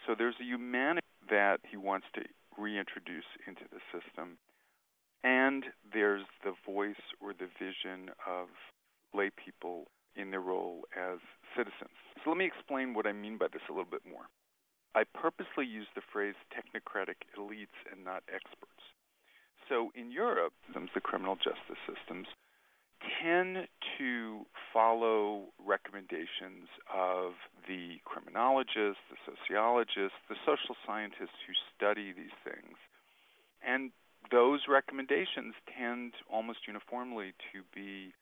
So 0.07 0.14
there's 0.17 0.35
a 0.41 0.45
humanity 0.45 1.07
that 1.31 1.61
he 1.69 1.76
wants 1.76 2.07
to 2.14 2.23
reintroduce 2.59 3.29
into 3.47 3.62
the 3.71 3.81
system. 3.93 4.38
And 5.23 5.67
there's 5.93 6.25
the 6.43 6.55
voice 6.67 7.02
or 7.21 7.33
the 7.33 7.47
vision 7.59 8.11
of 8.26 8.49
lay 9.14 9.31
people 9.31 9.87
in 10.17 10.31
their 10.31 10.41
role 10.41 10.83
as 10.97 11.19
citizens. 11.57 11.95
So 12.25 12.31
let 12.31 12.38
me 12.38 12.47
explain 12.47 12.95
what 12.95 13.07
I 13.07 13.12
mean 13.12 13.38
by 13.38 13.47
this 13.52 13.62
a 13.69 13.73
little 13.73 13.91
bit 13.91 14.02
more. 14.09 14.26
I 14.95 15.05
purposely 15.05 15.65
use 15.65 15.87
the 15.95 16.03
phrase 16.13 16.35
technocratic 16.53 17.25
elites 17.39 17.77
and 17.91 18.05
not 18.05 18.23
experts. 18.29 18.83
So 19.69 19.91
in 19.95 20.11
Europe, 20.11 20.53
the 20.75 21.01
criminal 21.01 21.37
justice 21.37 21.81
systems 21.89 22.27
tend 23.23 23.69
to 23.99 24.47
follow 24.73 25.49
recommendations 25.59 26.69
of 26.93 27.33
the 27.67 27.99
criminologists, 28.05 29.03
the 29.11 29.19
sociologists, 29.25 30.19
the 30.29 30.37
social 30.45 30.77
scientists 30.87 31.41
who 31.47 31.55
study 31.75 32.13
these 32.13 32.37
things. 32.45 32.77
And 33.67 33.91
those 34.31 34.69
recommendations 34.69 35.55
tend 35.67 36.15
almost 36.31 36.67
uniformly 36.67 37.35
to 37.53 37.63
be, 37.75 38.15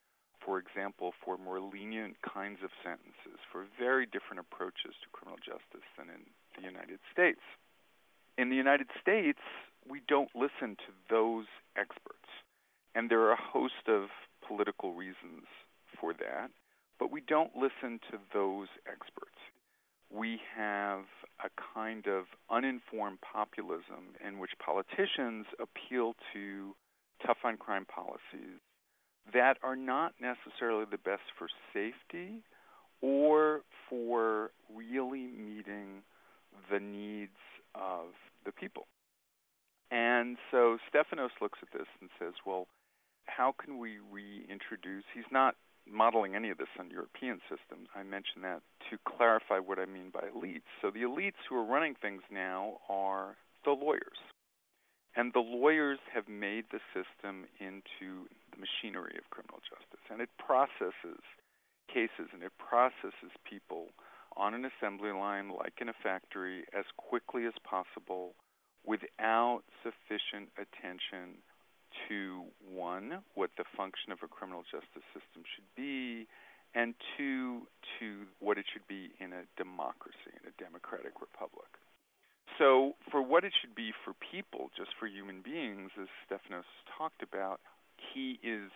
for 0.44 0.58
example, 0.58 1.12
for 1.24 1.36
more 1.36 1.60
lenient 1.60 2.16
kinds 2.22 2.62
of 2.64 2.70
sentences, 2.82 3.40
for 3.52 3.66
very 3.78 4.06
different 4.06 4.40
approaches 4.40 4.96
to 5.02 5.12
criminal 5.12 5.38
justice 5.44 5.84
than 5.98 6.08
in 6.08 6.24
the 6.60 6.66
United 6.66 6.98
States. 7.12 7.40
In 8.38 8.50
the 8.50 8.56
United 8.56 8.88
States, 9.00 9.40
we 9.88 10.00
don't 10.08 10.30
listen 10.34 10.76
to 10.76 10.92
those 11.08 11.46
experts. 11.76 12.28
And 12.94 13.10
there 13.10 13.20
are 13.22 13.32
a 13.32 13.40
host 13.40 13.88
of 13.88 14.08
political 14.46 14.94
reasons 14.94 15.46
for 16.00 16.12
that, 16.14 16.50
but 16.98 17.10
we 17.10 17.20
don't 17.20 17.54
listen 17.54 18.00
to 18.10 18.18
those 18.32 18.68
experts. 18.86 19.38
We 20.12 20.40
have 20.56 21.04
a 21.44 21.48
kind 21.74 22.06
of 22.06 22.24
uninformed 22.50 23.18
populism 23.20 24.16
in 24.26 24.38
which 24.38 24.50
politicians 24.64 25.46
appeal 25.60 26.14
to 26.32 26.74
tough 27.24 27.38
on 27.44 27.56
crime 27.56 27.86
policies 27.86 28.58
that 29.32 29.58
are 29.62 29.76
not 29.76 30.14
necessarily 30.20 30.84
the 30.90 30.98
best 30.98 31.22
for 31.38 31.48
safety 31.72 32.42
or 33.00 33.60
for 33.88 34.50
really 34.74 35.26
meeting 35.26 36.02
the 36.70 36.80
needs 36.80 37.38
of 37.74 38.14
the 38.44 38.52
people. 38.52 38.86
And 39.90 40.36
so 40.50 40.78
Stefanos 40.86 41.34
looks 41.40 41.58
at 41.62 41.76
this 41.76 41.88
and 42.00 42.10
says, 42.18 42.34
well, 42.46 42.66
how 43.26 43.54
can 43.58 43.78
we 43.78 43.98
reintroduce? 44.10 45.04
He's 45.14 45.30
not 45.32 45.56
modeling 45.90 46.34
any 46.36 46.50
of 46.50 46.58
this 46.58 46.70
on 46.78 46.90
European 46.90 47.40
systems. 47.48 47.88
I 47.94 48.02
mention 48.02 48.42
that 48.42 48.62
to 48.90 48.98
clarify 49.04 49.58
what 49.58 49.78
I 49.78 49.86
mean 49.86 50.10
by 50.12 50.28
elites. 50.30 50.70
So 50.80 50.90
the 50.90 51.02
elites 51.02 51.42
who 51.48 51.56
are 51.56 51.64
running 51.64 51.94
things 52.00 52.22
now 52.30 52.78
are 52.88 53.36
the 53.64 53.72
lawyers. 53.72 54.18
And 55.16 55.32
the 55.32 55.40
lawyers 55.40 55.98
have 56.14 56.28
made 56.28 56.66
the 56.70 56.78
system 56.94 57.46
into 57.58 58.30
the 58.54 58.62
machinery 58.62 59.18
of 59.18 59.28
criminal 59.30 59.58
justice. 59.66 60.04
And 60.10 60.20
it 60.20 60.30
processes 60.38 61.22
cases 61.92 62.30
and 62.32 62.42
it 62.42 62.52
processes 62.58 63.34
people 63.42 63.90
on 64.40 64.54
an 64.54 64.64
assembly 64.64 65.12
line, 65.12 65.52
like 65.52 65.74
in 65.80 65.90
a 65.90 65.98
factory, 66.02 66.64
as 66.72 66.86
quickly 66.96 67.44
as 67.44 67.52
possible 67.62 68.32
without 68.86 69.60
sufficient 69.84 70.48
attention 70.56 71.44
to 72.08 72.48
one, 72.64 73.20
what 73.34 73.50
the 73.58 73.64
function 73.76 74.12
of 74.12 74.18
a 74.24 74.28
criminal 74.28 74.62
justice 74.64 75.04
system 75.12 75.44
should 75.44 75.68
be, 75.76 76.26
and 76.74 76.94
two, 77.18 77.68
to 77.98 78.24
what 78.38 78.56
it 78.56 78.64
should 78.72 78.86
be 78.88 79.10
in 79.20 79.34
a 79.34 79.44
democracy, 79.58 80.32
in 80.32 80.48
a 80.48 80.54
democratic 80.56 81.20
republic. 81.20 81.68
So, 82.58 82.94
for 83.10 83.20
what 83.20 83.44
it 83.44 83.52
should 83.60 83.74
be 83.74 83.92
for 84.04 84.14
people, 84.32 84.70
just 84.76 84.90
for 84.98 85.06
human 85.06 85.42
beings, 85.42 85.90
as 86.00 86.08
Stefanos 86.24 86.68
talked 86.96 87.22
about, 87.22 87.60
he 88.14 88.38
is 88.42 88.70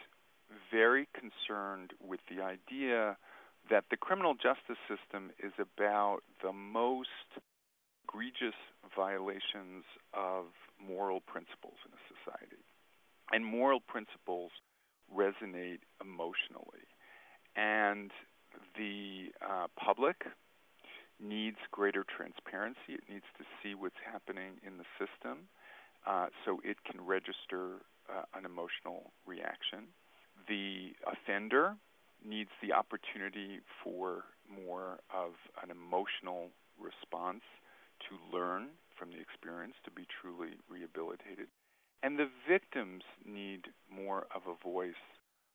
very 0.70 1.08
concerned 1.14 1.92
with 2.02 2.20
the 2.28 2.42
idea 2.42 3.16
that 3.70 3.84
the 3.90 3.96
criminal 3.96 4.34
justice 4.34 4.80
system 4.88 5.30
is 5.42 5.52
about 5.58 6.20
the 6.42 6.52
most 6.52 7.08
egregious 8.06 8.58
violations 8.94 9.84
of 10.12 10.46
moral 10.78 11.20
principles 11.20 11.78
in 11.86 11.92
a 11.92 12.02
society. 12.12 12.62
And 13.32 13.44
moral 13.44 13.80
principles 13.80 14.50
resonate 15.12 15.80
emotionally. 16.00 16.86
And 17.56 18.10
the 18.76 19.32
uh, 19.40 19.66
public 19.78 20.24
needs 21.20 21.56
greater 21.70 22.04
transparency. 22.04 22.90
It 23.00 23.04
needs 23.08 23.24
to 23.38 23.44
see 23.62 23.74
what's 23.74 23.98
happening 24.04 24.60
in 24.66 24.76
the 24.76 24.84
system 24.98 25.48
uh, 26.06 26.26
so 26.44 26.60
it 26.64 26.76
can 26.84 27.04
register 27.04 27.80
uh, 28.10 28.22
an 28.36 28.44
emotional 28.44 29.12
reaction. 29.26 29.88
The 30.48 30.92
offender 31.06 31.76
needs 32.24 32.50
the 32.62 32.72
opportunity 32.72 33.60
for 33.82 34.24
more 34.48 34.98
of 35.12 35.32
an 35.62 35.70
emotional 35.70 36.48
response 36.78 37.42
to 38.08 38.36
learn 38.36 38.68
from 38.98 39.10
the 39.10 39.20
experience 39.20 39.74
to 39.84 39.90
be 39.90 40.06
truly 40.20 40.56
rehabilitated. 40.68 41.48
And 42.02 42.18
the 42.18 42.28
victims 42.48 43.02
need 43.24 43.68
more 43.90 44.26
of 44.34 44.42
a 44.46 44.62
voice 44.62 44.94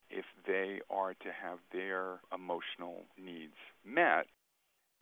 if 0.10 0.26
they 0.48 0.80
are 0.90 1.14
to 1.14 1.30
have 1.30 1.60
their 1.72 2.20
emotional 2.34 3.04
needs 3.18 3.54
met. 3.86 4.26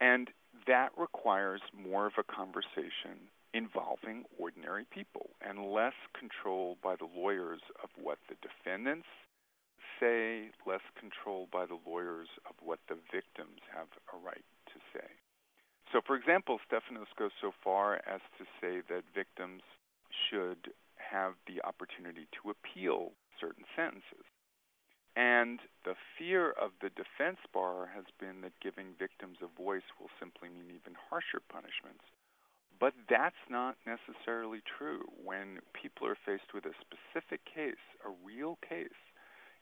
And 0.02 0.30
that 0.68 0.90
requires 0.98 1.62
more 1.74 2.08
of 2.08 2.14
a 2.18 2.24
conversation 2.24 3.32
involving 3.54 4.26
ordinary 4.38 4.86
people 4.92 5.30
and 5.42 5.72
less 5.72 5.94
control 6.18 6.78
by 6.84 6.96
the 6.96 7.08
lawyers 7.16 7.62
of 7.82 7.90
what 8.02 8.18
the 8.28 8.36
defendants 8.42 9.08
say, 10.00 10.50
less 10.66 10.84
control 11.00 11.48
by 11.52 11.66
the 11.66 11.80
lawyers 11.86 12.28
of 12.50 12.56
what 12.62 12.80
the 12.88 12.98
victims 13.12 13.62
have 13.74 13.88
a 14.14 14.18
right 14.18 14.46
to 14.74 14.80
say. 14.94 15.08
So, 15.92 16.02
for 16.06 16.16
example, 16.16 16.60
Stefanos 16.68 17.12
goes 17.18 17.32
so 17.40 17.52
far 17.64 17.96
as 18.06 18.22
to 18.38 18.46
say 18.60 18.82
that 18.90 19.04
victims 19.16 19.64
should 20.12 20.74
have 20.98 21.34
the 21.48 21.64
opportunity 21.64 22.28
to 22.42 22.52
appeal 22.52 23.14
certain 23.40 23.64
sentences. 23.76 24.28
And 25.16 25.60
the 25.84 25.96
fear 26.18 26.52
of 26.52 26.78
the 26.82 26.94
defense 26.94 27.42
bar 27.54 27.90
has 27.96 28.06
been 28.20 28.42
that 28.42 28.60
giving 28.62 28.94
victims 29.00 29.38
a 29.42 29.50
voice 29.50 29.88
will 29.98 30.14
simply 30.20 30.50
mean 30.50 30.70
even 30.70 30.94
harsher 31.10 31.42
punishments. 31.50 32.06
But 32.80 32.94
that's 33.10 33.42
not 33.50 33.78
necessarily 33.88 34.62
true. 34.62 35.10
When 35.24 35.66
people 35.74 36.06
are 36.06 36.20
faced 36.22 36.54
with 36.54 36.66
a 36.66 36.78
specific 36.78 37.42
case, 37.50 37.82
a 38.06 38.14
real 38.22 38.60
case, 38.62 38.94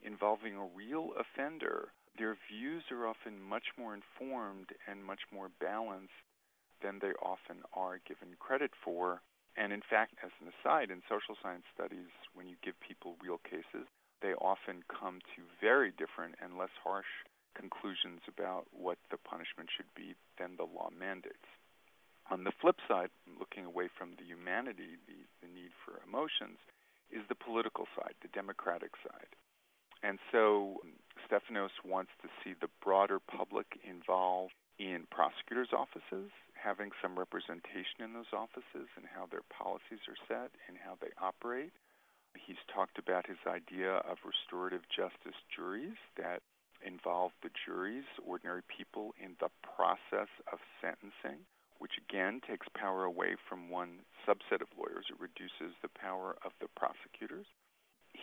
involving 0.02 0.56
a 0.56 0.70
real 0.76 1.12
offender, 1.20 1.94
their 2.18 2.38
views 2.50 2.84
are 2.92 3.08
often 3.08 3.42
much 3.42 3.76
more 3.78 3.94
informed 3.94 4.72
and 4.88 5.04
much 5.04 5.22
more 5.32 5.50
balanced 5.60 6.24
than 6.82 7.00
they 7.00 7.14
often 7.22 7.64
are 7.74 8.00
given 8.08 8.36
credit 8.40 8.72
for. 8.84 9.22
And 9.58 9.72
in 9.72 9.82
fact, 9.88 10.16
as 10.24 10.32
an 10.42 10.52
aside, 10.52 10.92
in 10.92 11.02
social 11.08 11.36
science 11.42 11.64
studies, 11.74 12.12
when 12.34 12.48
you 12.48 12.56
give 12.64 12.76
people 12.80 13.16
real 13.24 13.40
cases, 13.40 13.88
they 14.22 14.34
often 14.36 14.84
come 14.88 15.20
to 15.36 15.44
very 15.60 15.92
different 15.92 16.36
and 16.42 16.58
less 16.58 16.74
harsh 16.84 17.10
conclusions 17.56 18.20
about 18.28 18.68
what 18.72 18.98
the 19.12 19.18
punishment 19.18 19.70
should 19.72 19.88
be 19.96 20.16
than 20.38 20.56
the 20.56 20.68
law 20.68 20.90
mandates. 20.92 21.48
On 22.30 22.44
the 22.44 22.52
flip 22.60 22.78
side, 22.88 23.12
looking 23.40 23.66
away 23.66 23.88
from 23.88 24.16
the 24.18 24.26
humanity, 24.26 24.98
the, 25.08 25.20
the 25.42 25.48
need 25.48 25.72
for 25.86 26.02
emotions, 26.04 26.58
is 27.12 27.22
the 27.30 27.38
political 27.38 27.88
side, 27.96 28.16
the 28.22 28.34
democratic 28.34 28.92
side. 29.06 29.32
And 30.06 30.20
so 30.32 30.78
Stefanos 31.26 31.74
wants 31.84 32.12
to 32.22 32.30
see 32.44 32.54
the 32.54 32.70
broader 32.84 33.18
public 33.20 33.66
involved 33.82 34.54
in 34.78 35.08
prosecutors' 35.10 35.74
offices, 35.74 36.30
having 36.54 36.92
some 37.02 37.18
representation 37.18 38.06
in 38.06 38.14
those 38.14 38.30
offices 38.30 38.86
and 38.96 39.10
how 39.10 39.26
their 39.26 39.42
policies 39.50 40.06
are 40.06 40.20
set 40.30 40.52
and 40.70 40.78
how 40.78 40.94
they 41.02 41.10
operate. 41.18 41.74
He's 42.38 42.62
talked 42.70 43.00
about 43.00 43.26
his 43.26 43.42
idea 43.48 44.06
of 44.06 44.22
restorative 44.22 44.86
justice 44.94 45.40
juries 45.50 45.98
that 46.18 46.44
involve 46.86 47.32
the 47.42 47.50
juries, 47.66 48.06
ordinary 48.22 48.62
people, 48.70 49.16
in 49.18 49.34
the 49.42 49.50
process 49.66 50.30
of 50.54 50.60
sentencing, 50.86 51.42
which 51.80 51.98
again 51.98 52.42
takes 52.46 52.68
power 52.78 53.06
away 53.06 53.38
from 53.50 53.72
one 53.74 54.06
subset 54.22 54.62
of 54.62 54.70
lawyers. 54.78 55.10
It 55.10 55.18
reduces 55.18 55.74
the 55.82 55.90
power 55.90 56.36
of 56.46 56.52
the 56.62 56.70
prosecutors 56.78 57.48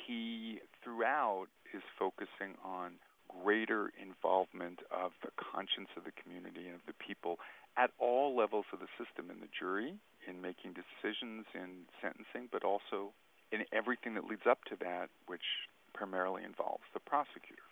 he 0.07 0.59
throughout 0.83 1.47
is 1.75 1.83
focusing 1.99 2.55
on 2.64 3.00
greater 3.43 3.93
involvement 3.97 4.81
of 4.93 5.12
the 5.23 5.33
conscience 5.41 5.88
of 5.97 6.05
the 6.05 6.12
community 6.12 6.69
and 6.69 6.76
of 6.76 6.85
the 6.87 6.97
people 7.00 7.38
at 7.76 7.91
all 7.99 8.37
levels 8.37 8.67
of 8.73 8.81
the 8.81 8.91
system 9.00 9.31
in 9.31 9.41
the 9.41 9.49
jury 9.49 9.97
in 10.29 10.43
making 10.43 10.76
decisions 10.76 11.49
in 11.55 11.88
sentencing 12.00 12.49
but 12.52 12.62
also 12.62 13.17
in 13.50 13.64
everything 13.73 14.14
that 14.14 14.25
leads 14.25 14.45
up 14.49 14.64
to 14.64 14.76
that 14.76 15.09
which 15.26 15.69
primarily 15.95 16.45
involves 16.45 16.85
the 16.93 17.00
prosecutor. 17.00 17.64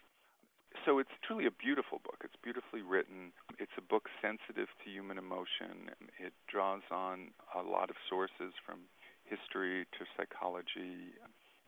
So 0.86 0.98
it's 0.98 1.12
truly 1.26 1.46
a 1.46 1.50
beautiful 1.50 2.00
book. 2.04 2.22
It's 2.24 2.36
beautifully 2.40 2.80
written. 2.80 3.32
It's 3.58 3.74
a 3.76 3.82
book 3.82 4.08
sensitive 4.22 4.68
to 4.84 4.86
human 4.88 5.18
emotion. 5.18 5.92
It 6.16 6.32
draws 6.48 6.86
on 6.90 7.34
a 7.52 7.60
lot 7.60 7.90
of 7.90 7.96
sources 8.08 8.54
from 8.64 8.88
history 9.24 9.84
to 9.98 10.06
psychology 10.16 11.12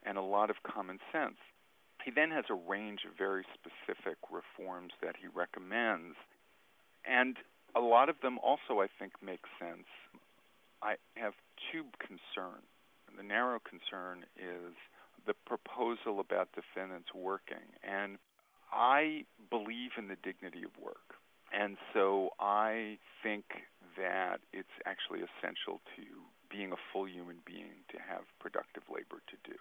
and 0.04 0.16
a 0.16 0.22
lot 0.22 0.50
of 0.50 0.62
common 0.62 0.98
sense. 1.12 1.36
He 2.04 2.11
then 2.11 2.30
has 2.30 2.44
a 2.50 2.54
range 2.54 3.00
of 3.06 3.16
very 3.16 3.44
specific 3.54 4.18
reforms 4.30 4.92
that 5.02 5.16
he 5.21 5.28
recommends, 5.28 6.16
and 7.04 7.37
a 7.75 7.80
lot 7.80 8.09
of 8.09 8.16
them 8.23 8.38
also, 8.38 8.80
I 8.80 8.88
think, 8.99 9.12
make 9.23 9.44
sense. 9.59 9.87
I 10.82 10.97
have 11.16 11.35
two 11.71 11.85
concerns 11.99 12.66
the 13.16 13.23
narrow 13.23 13.61
concern 13.61 14.25
is 14.37 14.75
the 15.26 15.35
proposal 15.47 16.21
about 16.21 16.49
defendants 16.52 17.09
working. 17.14 17.64
And 17.82 18.18
I 18.73 19.25
believe 19.50 19.92
in 19.99 20.09
the 20.09 20.16
dignity 20.23 20.64
of 20.64 20.73
work. 20.82 21.21
And 21.52 21.76
so 21.92 22.30
I 22.40 22.99
think 23.23 23.44
that 23.97 24.40
it's 24.52 24.73
actually 24.87 25.21
essential 25.21 25.80
to 25.97 26.04
being 26.49 26.73
a 26.73 26.80
full 26.92 27.06
human 27.06 27.37
being 27.44 27.85
to 27.92 27.99
have 28.00 28.25
productive 28.40 28.82
labor 28.88 29.21
to 29.28 29.37
do. 29.44 29.56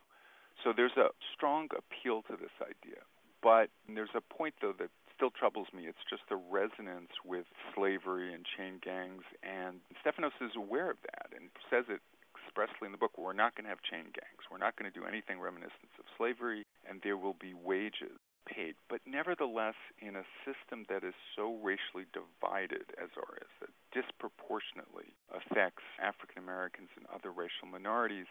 So 0.64 0.74
there's 0.76 0.96
a 0.98 1.10
strong 1.34 1.70
appeal 1.74 2.22
to 2.30 2.38
this 2.38 2.54
idea. 2.62 3.02
But 3.42 3.70
there's 3.90 4.14
a 4.14 4.22
point, 4.22 4.56
though, 4.62 4.74
that 4.78 4.90
still 5.16 5.32
troubles 5.32 5.68
me. 5.74 5.86
It's 5.86 6.06
just 6.10 6.24
the 6.30 6.38
resonance 6.38 7.14
with 7.26 7.46
slavery 7.74 8.34
and 8.34 8.46
chain 8.46 8.78
gangs. 8.84 9.24
And 9.42 9.82
Stefanos 10.02 10.38
is 10.42 10.54
aware 10.56 10.90
of 10.90 10.98
that 11.10 11.34
and 11.34 11.50
says 11.70 11.86
it 11.90 12.02
expressly 12.34 12.86
in 12.86 12.92
the 12.92 12.98
book. 12.98 13.18
We're 13.18 13.34
not 13.34 13.56
going 13.56 13.66
to 13.66 13.74
have 13.74 13.82
chain 13.82 14.12
gangs. 14.14 14.44
We're 14.52 14.62
not 14.62 14.76
going 14.78 14.92
to 14.92 14.94
do 14.94 15.06
anything 15.06 15.40
reminiscent 15.40 15.94
of 15.98 16.06
slavery, 16.18 16.66
and 16.90 17.02
there 17.02 17.18
will 17.18 17.38
be 17.40 17.54
wages 17.54 18.20
paid. 18.46 18.76
But 18.90 19.02
nevertheless, 19.06 19.78
in 20.02 20.16
a 20.16 20.26
system 20.44 20.86
that 20.90 21.04
is 21.06 21.14
so 21.36 21.58
racially 21.62 22.10
divided 22.12 22.90
as 22.98 23.14
ours, 23.16 23.50
that 23.62 23.72
disproportionately 23.94 25.14
affects 25.32 25.86
African 26.02 26.42
Americans 26.44 26.90
and 26.98 27.06
other 27.14 27.32
racial 27.32 27.70
minorities, 27.70 28.28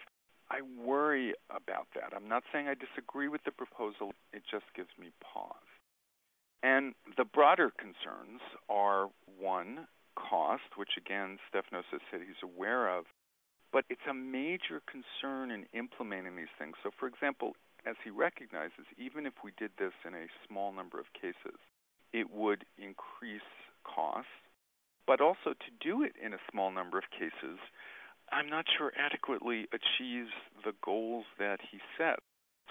I 0.50 0.62
worry 0.62 1.34
about 1.48 1.86
that. 1.94 2.12
I'm 2.14 2.28
not 2.28 2.42
saying 2.52 2.66
I 2.66 2.74
disagree 2.74 3.28
with 3.28 3.44
the 3.44 3.52
proposal, 3.52 4.12
it 4.32 4.42
just 4.50 4.66
gives 4.74 4.90
me 4.98 5.10
pause. 5.22 5.54
And 6.62 6.94
the 7.16 7.24
broader 7.24 7.70
concerns 7.70 8.40
are 8.68 9.08
one, 9.38 9.86
cost, 10.16 10.76
which 10.76 10.98
again, 10.98 11.38
Stefanos 11.48 11.88
has 11.92 12.00
said 12.10 12.20
he's 12.20 12.42
aware 12.42 12.90
of, 12.90 13.04
but 13.72 13.84
it's 13.88 14.04
a 14.10 14.14
major 14.14 14.82
concern 14.90 15.50
in 15.50 15.64
implementing 15.72 16.36
these 16.36 16.52
things. 16.58 16.74
So, 16.82 16.90
for 16.98 17.06
example, 17.06 17.54
as 17.86 17.96
he 18.04 18.10
recognizes, 18.10 18.84
even 18.98 19.24
if 19.24 19.32
we 19.42 19.52
did 19.56 19.70
this 19.78 19.92
in 20.06 20.14
a 20.14 20.26
small 20.46 20.72
number 20.72 20.98
of 20.98 21.06
cases, 21.14 21.58
it 22.12 22.30
would 22.30 22.64
increase 22.76 23.46
costs, 23.84 24.28
but 25.06 25.20
also 25.20 25.54
to 25.54 25.70
do 25.80 26.02
it 26.02 26.12
in 26.22 26.34
a 26.34 26.42
small 26.50 26.70
number 26.70 26.98
of 26.98 27.04
cases, 27.10 27.58
I'm 28.32 28.48
not 28.48 28.66
sure 28.78 28.92
adequately 28.96 29.66
achieves 29.72 30.30
the 30.64 30.72
goals 30.84 31.24
that 31.38 31.58
he 31.70 31.78
set. 31.98 32.20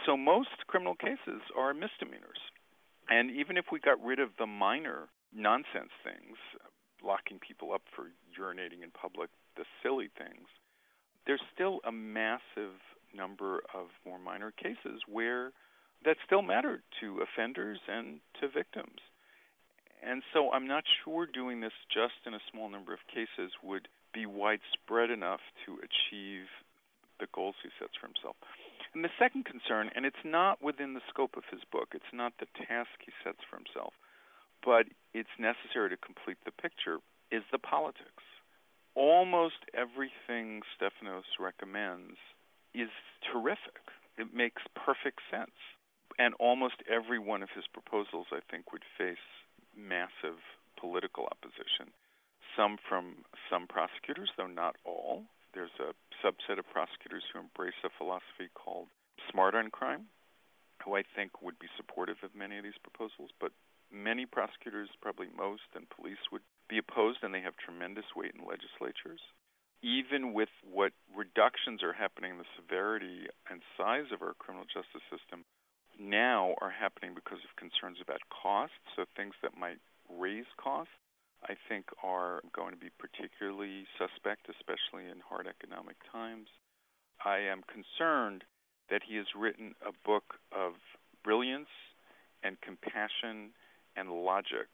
So 0.06 0.16
most 0.16 0.68
criminal 0.68 0.96
cases 0.96 1.42
are 1.58 1.74
misdemeanors. 1.74 2.40
And 3.10 3.32
even 3.32 3.58
if 3.58 3.66
we 3.72 3.80
got 3.80 4.04
rid 4.04 4.20
of 4.20 4.30
the 4.38 4.46
minor 4.46 5.10
nonsense 5.34 5.92
things, 6.04 6.38
locking 7.04 7.40
people 7.40 7.74
up 7.74 7.82
for 7.96 8.12
urinating 8.40 8.84
in 8.84 8.92
public, 8.92 9.30
the 9.58 9.66
silly 9.84 10.10
things, 10.18 10.48
there's 11.26 11.42
still 11.54 11.80
a 11.86 11.92
massive 11.92 12.80
number 13.14 13.62
of 13.74 13.88
more 14.06 14.20
minor 14.20 14.52
cases 14.52 15.02
where 15.08 15.52
that 16.06 16.18
still 16.26 16.42
matter 16.42 16.82
to 17.02 17.22
offenders 17.22 17.80
and 17.88 18.20
to 18.40 18.48
victims. 18.48 19.02
And 20.02 20.24
so 20.34 20.52
I'm 20.52 20.68
not 20.68 20.86
sure 21.04 21.28
doing 21.28 21.60
this 21.60 21.74
just 21.94 22.26
in 22.26 22.34
a 22.34 22.40
small 22.52 22.70
number 22.70 22.94
of 22.94 23.00
cases 23.14 23.52
would 23.62 23.90
be 24.14 24.26
widespread 24.26 25.10
enough 25.10 25.42
to 25.66 25.78
achieve 25.80 26.48
the 27.20 27.28
goals 27.34 27.56
he 27.64 27.70
sets 27.80 27.94
for 28.00 28.08
himself. 28.08 28.36
And 28.94 29.04
the 29.04 29.14
second 29.20 29.46
concern, 29.46 29.92
and 29.96 30.06
it's 30.06 30.24
not 30.26 30.64
within 30.64 30.94
the 30.94 31.06
scope 31.10 31.38
of 31.38 31.44
his 31.52 31.62
book, 31.72 31.90
it's 31.94 32.14
not 32.14 32.34
the 32.40 32.48
task 32.58 32.90
he 33.06 33.12
sets 33.24 33.40
for 33.50 33.58
himself, 33.58 33.94
but 34.66 34.88
it's 35.14 35.30
necessary 35.38 35.90
to 35.90 35.98
complete 35.98 36.38
the 36.46 36.52
picture, 36.52 36.98
is 37.32 37.44
the 37.52 37.60
politics. 37.60 38.26
Almost 38.96 39.62
everything 39.74 40.62
Stefanos 40.74 41.38
recommends 41.40 42.18
is 42.74 42.90
terrific. 43.32 43.86
It 44.18 44.34
makes 44.34 44.62
perfect 44.76 45.22
sense. 45.30 45.56
And 46.18 46.34
almost 46.40 46.84
every 46.90 47.20
one 47.20 47.44
of 47.44 47.50
his 47.56 47.64
proposals, 47.72 48.28
I 48.34 48.40
think, 48.52 48.74
would 48.74 48.84
face 48.98 49.24
massive 49.78 50.42
political 50.76 51.30
opposition. 51.32 51.94
Some 52.60 52.76
from 52.90 53.24
some 53.48 53.72
prosecutors, 53.72 54.28
though 54.36 54.52
not 54.52 54.76
all. 54.84 55.24
There's 55.56 55.72
a 55.80 55.96
subset 56.20 56.60
of 56.60 56.68
prosecutors 56.68 57.24
who 57.32 57.40
embrace 57.40 57.80
a 57.86 57.90
philosophy 57.98 58.52
called 58.54 58.88
smart 59.32 59.56
on 59.56 59.72
crime, 59.72 60.12
who 60.84 60.98
I 61.00 61.04
think 61.16 61.42
would 61.42 61.58
be 61.58 61.72
supportive 61.80 62.18
of 62.22 62.36
many 62.36 62.58
of 62.58 62.66
these 62.68 62.78
proposals. 62.84 63.32
But 63.40 63.56
many 63.88 64.26
prosecutors, 64.26 64.90
probably 65.02 65.28
most, 65.32 65.72
and 65.74 65.88
police 65.88 66.20
would 66.34 66.44
be 66.68 66.78
opposed, 66.78 67.24
and 67.24 67.34
they 67.34 67.40
have 67.42 67.56
tremendous 67.56 68.12
weight 68.14 68.36
in 68.36 68.44
legislatures 68.44 69.22
even 69.82 70.34
with 70.34 70.50
what 70.68 70.92
reductions 71.16 71.84
are 71.84 71.94
happening 71.94 72.32
in 72.32 72.38
the 72.38 72.52
severity 72.60 73.28
and 73.50 73.62
size 73.78 74.12
of 74.12 74.22
our 74.22 74.34
criminal 74.36 74.68
justice 74.68 75.04
system 75.08 75.46
now 76.00 76.56
are 76.62 76.72
happening 76.72 77.16
because 77.16 77.40
of 77.44 77.56
concerns 77.56 77.98
about 78.02 78.20
costs. 78.28 78.76
So 78.96 79.06
things 79.16 79.36
that 79.42 79.58
might 79.58 79.80
raise 80.12 80.48
costs, 80.60 80.92
I 81.48 81.56
think, 81.68 81.86
are 82.04 82.42
going 82.54 82.72
to 82.72 82.80
be 82.80 82.90
particularly 83.00 83.86
suspect, 83.98 84.50
especially 84.50 85.10
in 85.10 85.22
hard 85.28 85.48
economic 85.48 85.96
times. 86.12 86.48
I 87.24 87.40
am 87.40 87.64
concerned 87.64 88.44
that 88.90 89.02
he 89.08 89.16
has 89.16 89.28
written 89.36 89.76
a 89.82 89.92
book 90.06 90.36
of 90.52 90.74
brilliance 91.24 91.70
and 92.44 92.60
compassion 92.62 93.52
and 93.96 94.10
logic 94.10 94.68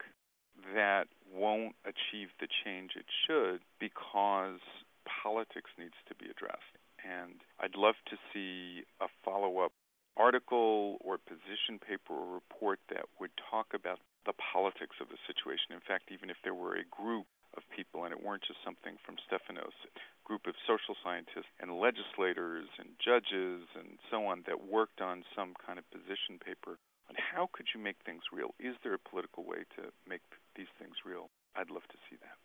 that 0.74 1.08
won't 1.34 1.76
achieve 1.84 2.30
the 2.40 2.48
change 2.64 2.92
it 2.96 3.06
should 3.28 3.60
because 3.80 4.60
politics 5.06 5.72
needs 5.78 5.98
to 6.08 6.16
be 6.16 6.26
addressed. 6.26 6.78
And 7.04 7.42
I'd 7.60 7.76
love 7.76 7.96
to 8.10 8.18
see 8.34 8.84
a 9.02 9.08
follow 9.24 9.60
up 9.60 9.74
article 10.18 10.98
or 11.02 11.18
position 11.18 11.78
paper 11.78 12.14
or 12.14 12.34
report 12.34 12.80
that 12.90 13.06
would 13.20 13.32
talk 13.52 13.68
about 13.74 14.00
the 14.26 14.34
politics 14.34 14.98
of 15.02 15.10
the 15.10 15.22
situation. 15.26 15.72
In 15.74 15.84
fact, 15.86 16.12
even 16.12 16.30
if 16.30 16.38
there 16.44 16.58
were 16.58 16.76
a 16.76 16.86
group 16.90 17.26
of 17.56 17.64
people 17.72 18.04
and 18.04 18.12
it 18.12 18.20
weren't 18.20 18.44
just 18.44 18.60
something 18.66 18.98
from 19.06 19.16
Stefanos, 19.24 19.76
a 19.86 19.92
group 20.28 20.46
of 20.48 20.56
social 20.68 20.98
scientists 21.00 21.50
and 21.62 21.80
legislators 21.80 22.68
and 22.78 22.90
judges 23.00 23.64
and 23.78 23.98
so 24.12 24.26
on 24.26 24.44
that 24.48 24.68
worked 24.68 25.00
on 25.00 25.24
some 25.36 25.54
kind 25.56 25.80
of 25.80 25.86
position 25.92 26.42
paper 26.42 26.78
on 27.08 27.16
how 27.16 27.50
could 27.54 27.70
you 27.74 27.80
make 27.80 27.98
things 28.06 28.24
real? 28.34 28.54
Is 28.60 28.76
there 28.84 28.94
a 28.94 29.00
political 29.00 29.46
way 29.46 29.64
to 29.78 29.94
make 30.10 30.26
these 30.58 30.72
things 30.82 31.06
real? 31.06 31.30
I'd 31.56 31.70
love 31.70 31.86
to 31.94 32.00
see 32.10 32.18
that. 32.20 32.38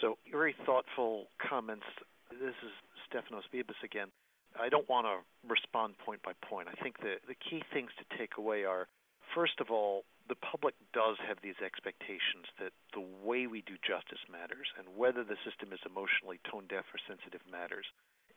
So, 0.00 0.18
very 0.30 0.54
thoughtful 0.66 1.28
comments. 1.40 1.86
This 2.30 2.54
is 2.60 2.74
Stefanos 3.08 3.48
Bibas 3.52 3.78
again. 3.82 4.08
I 4.58 4.68
don't 4.68 4.88
want 4.88 5.06
to 5.06 5.18
respond 5.48 5.94
point 6.04 6.22
by 6.22 6.32
point. 6.46 6.68
I 6.68 6.76
think 6.82 6.98
the, 6.98 7.16
the 7.26 7.34
key 7.34 7.62
things 7.72 7.90
to 7.98 8.18
take 8.18 8.36
away 8.38 8.64
are 8.64 8.86
first 9.34 9.60
of 9.60 9.70
all, 9.70 10.04
the 10.28 10.38
public 10.38 10.74
does 10.92 11.16
have 11.20 11.38
these 11.42 11.58
expectations 11.64 12.48
that 12.58 12.72
the 12.92 13.04
way 13.22 13.46
we 13.46 13.60
do 13.62 13.76
justice 13.80 14.22
matters 14.30 14.72
and 14.78 14.96
whether 14.96 15.22
the 15.24 15.36
system 15.44 15.72
is 15.72 15.80
emotionally 15.84 16.40
tone 16.48 16.64
deaf 16.68 16.84
or 16.92 17.00
sensitive 17.04 17.44
matters. 17.50 17.86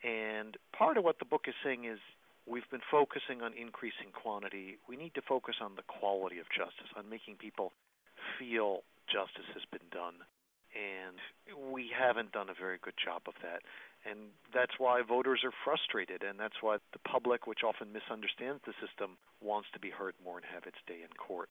And 0.04 0.58
part 0.76 0.97
of 0.97 1.04
what 1.04 1.19
the 1.19 1.26
book 1.26 1.47
is 1.47 1.56
saying 1.63 1.86
is 1.86 2.00
we've 2.45 2.69
been 2.69 2.86
focusing 2.91 3.41
on 3.41 3.54
increasing 3.56 4.12
quantity. 4.12 4.78
We 4.88 4.97
need 4.97 5.15
to 5.15 5.23
focus 5.23 5.56
on 5.62 5.76
the 5.76 5.88
quality 5.88 6.39
of 6.39 6.52
justice, 6.52 6.91
on 6.95 7.10
making 7.10 7.39
people 7.39 7.71
feel 8.38 8.84
justice 9.08 9.47
has 9.56 9.63
been 9.71 9.88
done 9.91 10.28
and 10.78 11.17
we 11.71 11.89
haven't 11.89 12.32
done 12.32 12.50
a 12.50 12.58
very 12.58 12.78
good 12.82 12.97
job 13.00 13.23
of 13.28 13.34
that. 13.41 13.63
And 14.06 14.32
that's 14.54 14.78
why 14.78 15.02
voters 15.02 15.41
are 15.43 15.56
frustrated, 15.65 16.23
and 16.23 16.39
that's 16.39 16.62
why 16.62 16.78
the 16.93 17.04
public, 17.04 17.47
which 17.47 17.63
often 17.65 17.91
misunderstands 17.91 18.62
the 18.65 18.73
system, 18.80 19.17
wants 19.41 19.67
to 19.73 19.80
be 19.80 19.89
heard 19.89 20.13
more 20.23 20.38
and 20.38 20.45
have 20.45 20.63
its 20.65 20.78
day 20.88 21.02
in 21.02 21.12
court. 21.17 21.50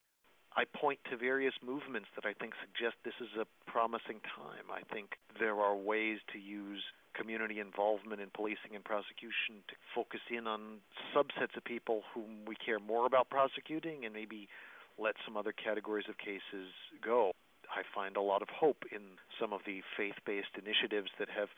I 0.57 0.65
point 0.65 0.97
to 1.11 1.17
various 1.17 1.53
movements 1.61 2.09
that 2.15 2.25
I 2.25 2.33
think 2.33 2.53
suggest 2.57 2.97
this 3.05 3.13
is 3.21 3.29
a 3.37 3.45
promising 3.69 4.25
time. 4.25 4.65
I 4.73 4.81
think 4.91 5.13
there 5.39 5.53
are 5.61 5.75
ways 5.77 6.17
to 6.33 6.39
use 6.39 6.81
community 7.13 7.59
involvement 7.59 8.21
in 8.21 8.29
policing 8.33 8.73
and 8.73 8.83
prosecution 8.83 9.61
to 9.69 9.75
focus 9.93 10.21
in 10.33 10.47
on 10.47 10.81
subsets 11.13 11.55
of 11.55 11.63
people 11.63 12.01
whom 12.13 12.45
we 12.47 12.55
care 12.55 12.79
more 12.79 13.05
about 13.05 13.29
prosecuting 13.29 14.03
and 14.03 14.13
maybe 14.13 14.49
let 14.97 15.13
some 15.23 15.37
other 15.37 15.53
categories 15.53 16.09
of 16.09 16.17
cases 16.17 16.73
go. 17.05 17.31
I 17.69 17.85
find 17.93 18.17
a 18.17 18.21
lot 18.21 18.41
of 18.41 18.49
hope 18.49 18.81
in 18.91 19.21
some 19.39 19.53
of 19.53 19.61
the 19.65 19.81
faith-based 19.95 20.57
initiatives 20.57 21.13
that 21.19 21.29
have 21.29 21.49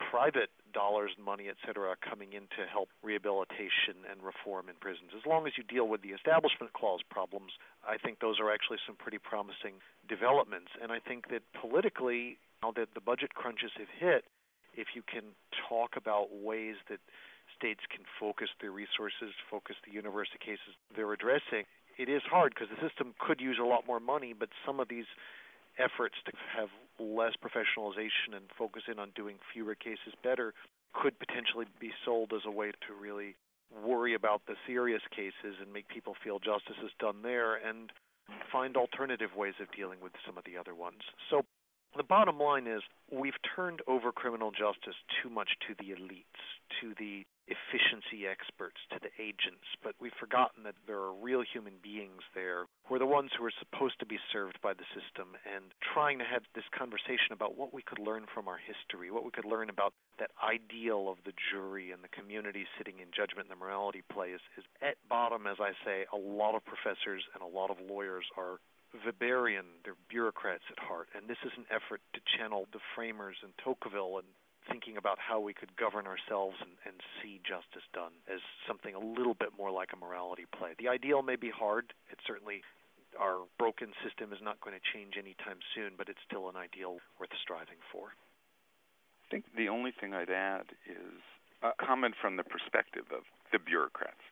private 0.00 0.48
dollars 0.72 1.12
and 1.16 1.24
money, 1.24 1.48
et 1.48 1.58
cetera, 1.66 1.94
coming 1.98 2.32
in 2.32 2.48
to 2.56 2.64
help 2.64 2.88
rehabilitation 3.02 4.06
and 4.08 4.22
reform 4.22 4.68
in 4.68 4.76
prisons. 4.80 5.10
As 5.12 5.26
long 5.26 5.46
as 5.46 5.58
you 5.58 5.64
deal 5.64 5.86
with 5.88 6.02
the 6.02 6.16
Establishment 6.16 6.72
Clause 6.72 7.02
problems, 7.10 7.52
I 7.84 7.98
think 7.98 8.20
those 8.20 8.40
are 8.40 8.50
actually 8.50 8.78
some 8.86 8.96
pretty 8.96 9.18
promising 9.18 9.82
developments. 10.08 10.70
And 10.80 10.90
I 10.92 10.98
think 10.98 11.28
that 11.28 11.42
politically, 11.58 12.38
now 12.62 12.72
that 12.76 12.94
the 12.94 13.00
budget 13.02 13.34
crunches 13.34 13.72
have 13.76 13.90
hit, 13.90 14.24
if 14.74 14.94
you 14.94 15.02
can 15.02 15.34
talk 15.68 15.96
about 15.96 16.30
ways 16.30 16.76
that 16.88 17.02
states 17.50 17.82
can 17.90 18.06
focus 18.18 18.48
their 18.62 18.70
resources, 18.70 19.34
focus 19.50 19.74
the 19.84 19.92
universe 19.92 20.28
of 20.32 20.40
cases 20.40 20.78
they're 20.94 21.12
addressing, 21.12 21.66
it 21.98 22.08
is 22.08 22.22
hard 22.22 22.54
because 22.54 22.70
the 22.70 22.80
system 22.80 23.12
could 23.18 23.40
use 23.40 23.58
a 23.60 23.66
lot 23.66 23.86
more 23.86 24.00
money, 24.00 24.32
but 24.32 24.48
some 24.64 24.78
of 24.78 24.88
these 24.88 25.10
efforts 25.78 26.14
to 26.24 26.32
have 26.56 26.70
less 27.00 27.32
professionalization 27.42 28.36
and 28.36 28.44
focus 28.56 28.82
in 28.90 28.98
on 28.98 29.10
doing 29.14 29.36
fewer 29.52 29.74
cases 29.74 30.14
better 30.22 30.52
could 30.92 31.18
potentially 31.18 31.66
be 31.80 31.92
sold 32.04 32.32
as 32.34 32.42
a 32.46 32.50
way 32.50 32.70
to 32.86 32.94
really 33.00 33.36
worry 33.84 34.14
about 34.14 34.42
the 34.46 34.54
serious 34.66 35.02
cases 35.14 35.56
and 35.60 35.72
make 35.72 35.88
people 35.88 36.14
feel 36.22 36.38
justice 36.38 36.76
is 36.84 36.90
done 36.98 37.22
there 37.22 37.54
and 37.54 37.92
find 38.52 38.76
alternative 38.76 39.30
ways 39.36 39.54
of 39.60 39.70
dealing 39.76 39.98
with 40.02 40.12
some 40.26 40.36
of 40.36 40.44
the 40.44 40.56
other 40.56 40.74
ones. 40.74 41.02
So 41.30 41.44
the 41.96 42.04
bottom 42.04 42.38
line 42.38 42.66
is 42.66 42.82
we've 43.10 43.38
turned 43.56 43.80
over 43.86 44.12
criminal 44.12 44.50
justice 44.50 44.94
too 45.22 45.28
much 45.28 45.50
to 45.66 45.74
the 45.74 45.90
elites, 45.90 46.42
to 46.80 46.94
the 46.98 47.26
efficiency 47.50 48.30
experts, 48.30 48.78
to 48.94 49.02
the 49.02 49.10
agents, 49.18 49.66
but 49.82 49.98
we've 49.98 50.14
forgotten 50.14 50.62
that 50.62 50.78
there 50.86 51.02
are 51.02 51.12
real 51.12 51.42
human 51.42 51.74
beings 51.82 52.22
there 52.32 52.70
who 52.86 52.94
are 52.94 53.02
the 53.02 53.10
ones 53.10 53.30
who 53.34 53.44
are 53.44 53.58
supposed 53.58 53.98
to 53.98 54.06
be 54.06 54.18
served 54.32 54.62
by 54.62 54.72
the 54.72 54.86
system 54.94 55.34
and 55.42 55.74
trying 55.82 56.18
to 56.18 56.24
have 56.24 56.46
this 56.54 56.64
conversation 56.70 57.34
about 57.34 57.58
what 57.58 57.74
we 57.74 57.82
could 57.82 57.98
learn 57.98 58.24
from 58.32 58.46
our 58.46 58.58
history, 58.62 59.10
what 59.10 59.24
we 59.24 59.34
could 59.34 59.44
learn 59.44 59.68
about 59.68 59.92
that 60.22 60.30
ideal 60.38 61.10
of 61.10 61.18
the 61.26 61.34
jury 61.50 61.90
and 61.90 62.06
the 62.06 62.14
community 62.14 62.66
sitting 62.78 63.02
in 63.02 63.10
judgment 63.10 63.50
and 63.50 63.58
the 63.58 63.58
morality 63.58 64.02
play 64.14 64.30
is, 64.30 64.40
is 64.56 64.64
at 64.80 64.94
bottom, 65.08 65.46
as 65.50 65.58
I 65.58 65.74
say, 65.84 66.06
a 66.14 66.16
lot 66.16 66.54
of 66.54 66.62
professors 66.62 67.26
and 67.34 67.42
a 67.42 67.50
lot 67.50 67.70
of 67.74 67.82
lawyers 67.82 68.30
are 68.38 68.62
Weberian, 69.06 69.80
they're 69.84 69.98
bureaucrats 70.08 70.64
at 70.70 70.78
heart, 70.82 71.08
and 71.14 71.28
this 71.28 71.38
is 71.44 71.52
an 71.56 71.64
effort 71.70 72.00
to 72.12 72.20
channel 72.36 72.66
the 72.72 72.80
framers 72.94 73.36
in 73.42 73.50
Tocqueville 73.62 74.18
and 74.18 74.26
thinking 74.68 74.96
about 74.96 75.18
how 75.18 75.40
we 75.40 75.54
could 75.54 75.74
govern 75.76 76.06
ourselves 76.06 76.56
and, 76.60 76.70
and 76.84 77.00
see 77.22 77.40
justice 77.46 77.86
done 77.94 78.12
as 78.28 78.40
something 78.66 78.94
a 78.94 79.00
little 79.00 79.34
bit 79.34 79.50
more 79.56 79.70
like 79.70 79.90
a 79.92 79.96
morality 79.96 80.44
play. 80.56 80.74
The 80.78 80.88
ideal 80.88 81.22
may 81.22 81.36
be 81.36 81.50
hard. 81.50 81.92
It 82.10 82.18
certainly 82.26 82.62
our 83.18 83.42
broken 83.58 83.90
system 84.04 84.32
is 84.32 84.38
not 84.42 84.60
going 84.60 84.76
to 84.76 84.84
change 84.94 85.14
anytime 85.18 85.58
soon, 85.74 85.94
but 85.98 86.08
it's 86.08 86.22
still 86.26 86.48
an 86.48 86.56
ideal 86.56 86.98
worth 87.18 87.34
striving 87.42 87.82
for. 87.90 88.14
I 88.14 89.26
think 89.30 89.44
the 89.56 89.68
only 89.68 89.90
thing 89.90 90.14
I'd 90.14 90.30
add 90.30 90.74
is 90.86 91.18
a 91.62 91.72
comment 91.74 92.14
from 92.20 92.36
the 92.36 92.44
perspective 92.44 93.06
of 93.10 93.22
the 93.52 93.58
bureaucrats, 93.58 94.22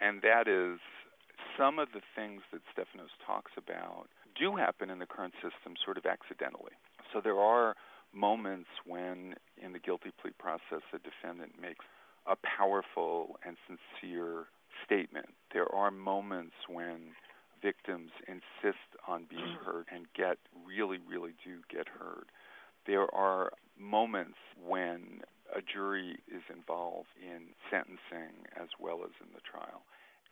and 0.00 0.22
that 0.22 0.46
is 0.46 0.78
some 1.56 1.78
of 1.78 1.88
the 1.92 2.00
things 2.14 2.42
that 2.52 2.62
Stefanos 2.72 3.14
talks 3.24 3.52
about 3.56 4.06
do 4.38 4.56
happen 4.56 4.90
in 4.90 4.98
the 4.98 5.06
current 5.06 5.34
system 5.34 5.74
sort 5.84 5.96
of 5.96 6.06
accidentally. 6.06 6.72
So 7.12 7.20
there 7.22 7.38
are 7.38 7.74
moments 8.12 8.68
when, 8.86 9.34
in 9.62 9.72
the 9.72 9.78
guilty 9.78 10.12
plea 10.20 10.32
process, 10.38 10.82
a 10.92 10.98
defendant 10.98 11.60
makes 11.60 11.84
a 12.26 12.36
powerful 12.36 13.38
and 13.44 13.56
sincere 13.66 14.46
statement. 14.84 15.34
There 15.52 15.72
are 15.74 15.90
moments 15.90 16.54
when 16.68 17.14
victims 17.62 18.10
insist 18.26 18.88
on 19.06 19.26
being 19.28 19.56
mm. 19.60 19.64
heard 19.64 19.86
and 19.92 20.06
get 20.16 20.38
really, 20.66 20.98
really 21.08 21.32
do 21.44 21.60
get 21.72 21.88
heard. 21.88 22.26
There 22.86 23.12
are 23.14 23.52
moments 23.78 24.38
when 24.66 25.20
a 25.54 25.60
jury 25.60 26.18
is 26.28 26.42
involved 26.52 27.08
in 27.20 27.52
sentencing 27.70 28.46
as 28.56 28.68
well 28.78 29.00
as 29.04 29.10
in 29.20 29.28
the 29.34 29.40
trial. 29.40 29.82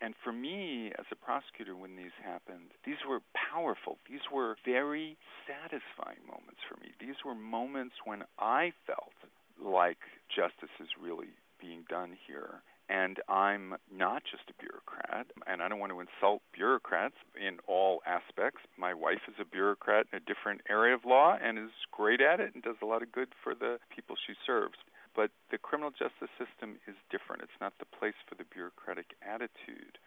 And 0.00 0.14
for 0.22 0.32
me, 0.32 0.92
as 0.98 1.06
a 1.10 1.16
prosecutor, 1.16 1.74
when 1.74 1.96
these 1.96 2.14
happened, 2.22 2.70
these 2.84 3.02
were 3.08 3.20
powerful. 3.34 3.98
These 4.08 4.30
were 4.32 4.56
very 4.64 5.16
satisfying 5.46 6.22
moments 6.26 6.60
for 6.68 6.78
me. 6.80 6.92
These 7.00 7.24
were 7.24 7.34
moments 7.34 7.96
when 8.04 8.22
I 8.38 8.72
felt 8.86 9.14
like 9.60 9.98
justice 10.34 10.74
is 10.80 10.88
really 11.00 11.34
being 11.60 11.84
done 11.88 12.16
here. 12.26 12.62
And 12.88 13.18
I'm 13.28 13.74
not 13.92 14.22
just 14.24 14.48
a 14.48 14.54
bureaucrat, 14.56 15.26
and 15.46 15.60
I 15.60 15.68
don't 15.68 15.78
want 15.78 15.92
to 15.92 16.00
insult 16.00 16.40
bureaucrats 16.54 17.16
in 17.36 17.58
all 17.66 18.00
aspects. 18.06 18.62
My 18.78 18.94
wife 18.94 19.20
is 19.28 19.34
a 19.38 19.44
bureaucrat 19.44 20.06
in 20.10 20.16
a 20.16 20.24
different 20.24 20.62
area 20.70 20.94
of 20.94 21.04
law 21.04 21.36
and 21.36 21.58
is 21.58 21.74
great 21.92 22.22
at 22.22 22.40
it 22.40 22.54
and 22.54 22.62
does 22.62 22.80
a 22.80 22.86
lot 22.86 23.02
of 23.02 23.12
good 23.12 23.28
for 23.44 23.54
the 23.54 23.78
people 23.94 24.16
she 24.16 24.32
serves. 24.46 24.78
But 25.18 25.34
the 25.50 25.58
criminal 25.58 25.90
justice 25.90 26.30
system 26.38 26.78
is 26.86 26.94
different. 27.10 27.42
It's 27.42 27.58
not 27.60 27.74
the 27.82 27.90
place 27.90 28.14
for 28.28 28.36
the 28.36 28.46
bureaucratic 28.54 29.18
attitude. 29.18 29.98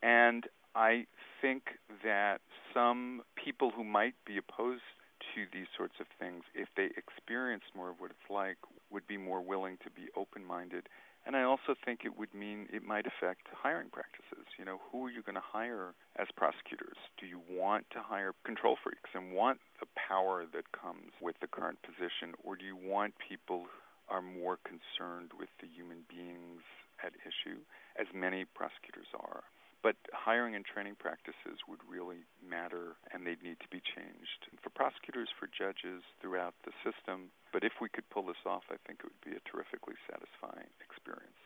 And 0.00 0.46
I 0.76 1.10
think 1.42 1.74
that 2.04 2.38
some 2.72 3.22
people 3.34 3.72
who 3.74 3.82
might 3.82 4.14
be 4.24 4.38
opposed 4.38 4.86
to 5.34 5.50
these 5.50 5.66
sorts 5.76 5.98
of 5.98 6.06
things, 6.20 6.44
if 6.54 6.68
they 6.76 6.94
experienced 6.94 7.74
more 7.74 7.90
of 7.90 7.98
what 7.98 8.12
it's 8.12 8.30
like, 8.30 8.58
would 8.92 9.08
be 9.08 9.16
more 9.16 9.42
willing 9.42 9.76
to 9.82 9.90
be 9.90 10.06
open 10.14 10.44
minded. 10.44 10.86
And 11.26 11.34
I 11.34 11.42
also 11.42 11.74
think 11.84 12.04
it 12.04 12.16
would 12.16 12.32
mean 12.32 12.68
it 12.70 12.86
might 12.86 13.10
affect 13.10 13.48
hiring 13.50 13.90
practices. 13.90 14.46
You 14.56 14.64
know, 14.66 14.78
who 14.92 15.06
are 15.06 15.10
you 15.10 15.22
going 15.22 15.34
to 15.34 15.42
hire 15.42 15.94
as 16.14 16.28
prosecutors? 16.36 16.98
Do 17.18 17.26
you 17.26 17.40
want 17.50 17.90
to 17.90 17.98
hire 17.98 18.34
control 18.44 18.76
freaks 18.84 19.10
and 19.14 19.32
want 19.32 19.58
the 19.80 19.90
power 19.98 20.44
that 20.54 20.70
comes 20.70 21.10
with 21.20 21.34
the 21.40 21.48
current 21.48 21.82
position, 21.82 22.38
or 22.44 22.54
do 22.54 22.64
you 22.64 22.76
want 22.76 23.14
people 23.18 23.66
are 24.08 24.22
more 24.22 24.58
concerned 24.62 25.32
with 25.38 25.48
the 25.60 25.68
human 25.68 26.04
beings 26.08 26.62
at 27.02 27.12
issue, 27.24 27.60
as 27.98 28.06
many 28.14 28.44
prosecutors 28.44 29.08
are. 29.16 29.44
But 29.82 30.00
hiring 30.16 30.56
and 30.56 30.64
training 30.64 30.96
practices 30.96 31.60
would 31.68 31.84
really 31.84 32.24
matter 32.40 32.96
and 33.12 33.26
they'd 33.26 33.44
need 33.44 33.60
to 33.60 33.68
be 33.68 33.84
changed 33.84 34.48
for 34.64 34.72
prosecutors, 34.72 35.28
for 35.36 35.44
judges 35.44 36.00
throughout 36.24 36.56
the 36.64 36.72
system. 36.80 37.28
But 37.52 37.68
if 37.68 37.84
we 37.84 37.92
could 37.92 38.08
pull 38.08 38.24
this 38.24 38.40
off, 38.48 38.64
I 38.72 38.80
think 38.88 39.04
it 39.04 39.12
would 39.12 39.20
be 39.20 39.36
a 39.36 39.44
terrifically 39.44 40.00
satisfying 40.08 40.72
experience. 40.80 41.36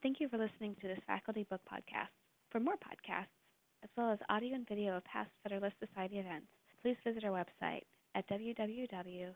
Thank 0.00 0.20
you 0.20 0.28
for 0.32 0.40
listening 0.40 0.76
to 0.80 0.88
this 0.88 1.04
Faculty 1.06 1.44
Book 1.44 1.60
Podcast. 1.68 2.16
For 2.48 2.60
more 2.60 2.80
podcasts, 2.80 3.36
as 3.84 3.90
well 3.96 4.10
as 4.10 4.18
audio 4.30 4.54
and 4.54 4.66
video 4.66 4.96
of 4.96 5.04
past 5.04 5.28
Federalist 5.42 5.76
Society 5.84 6.16
events, 6.16 6.48
please 6.80 6.96
visit 7.04 7.24
our 7.24 7.32
website 7.32 7.84
at 8.14 8.24
www 8.28 9.34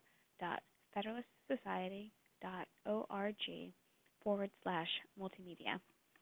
federalistsociety.org 0.97 3.73
forward 4.23 4.51
slash 4.63 4.89
multimedia. 5.21 5.81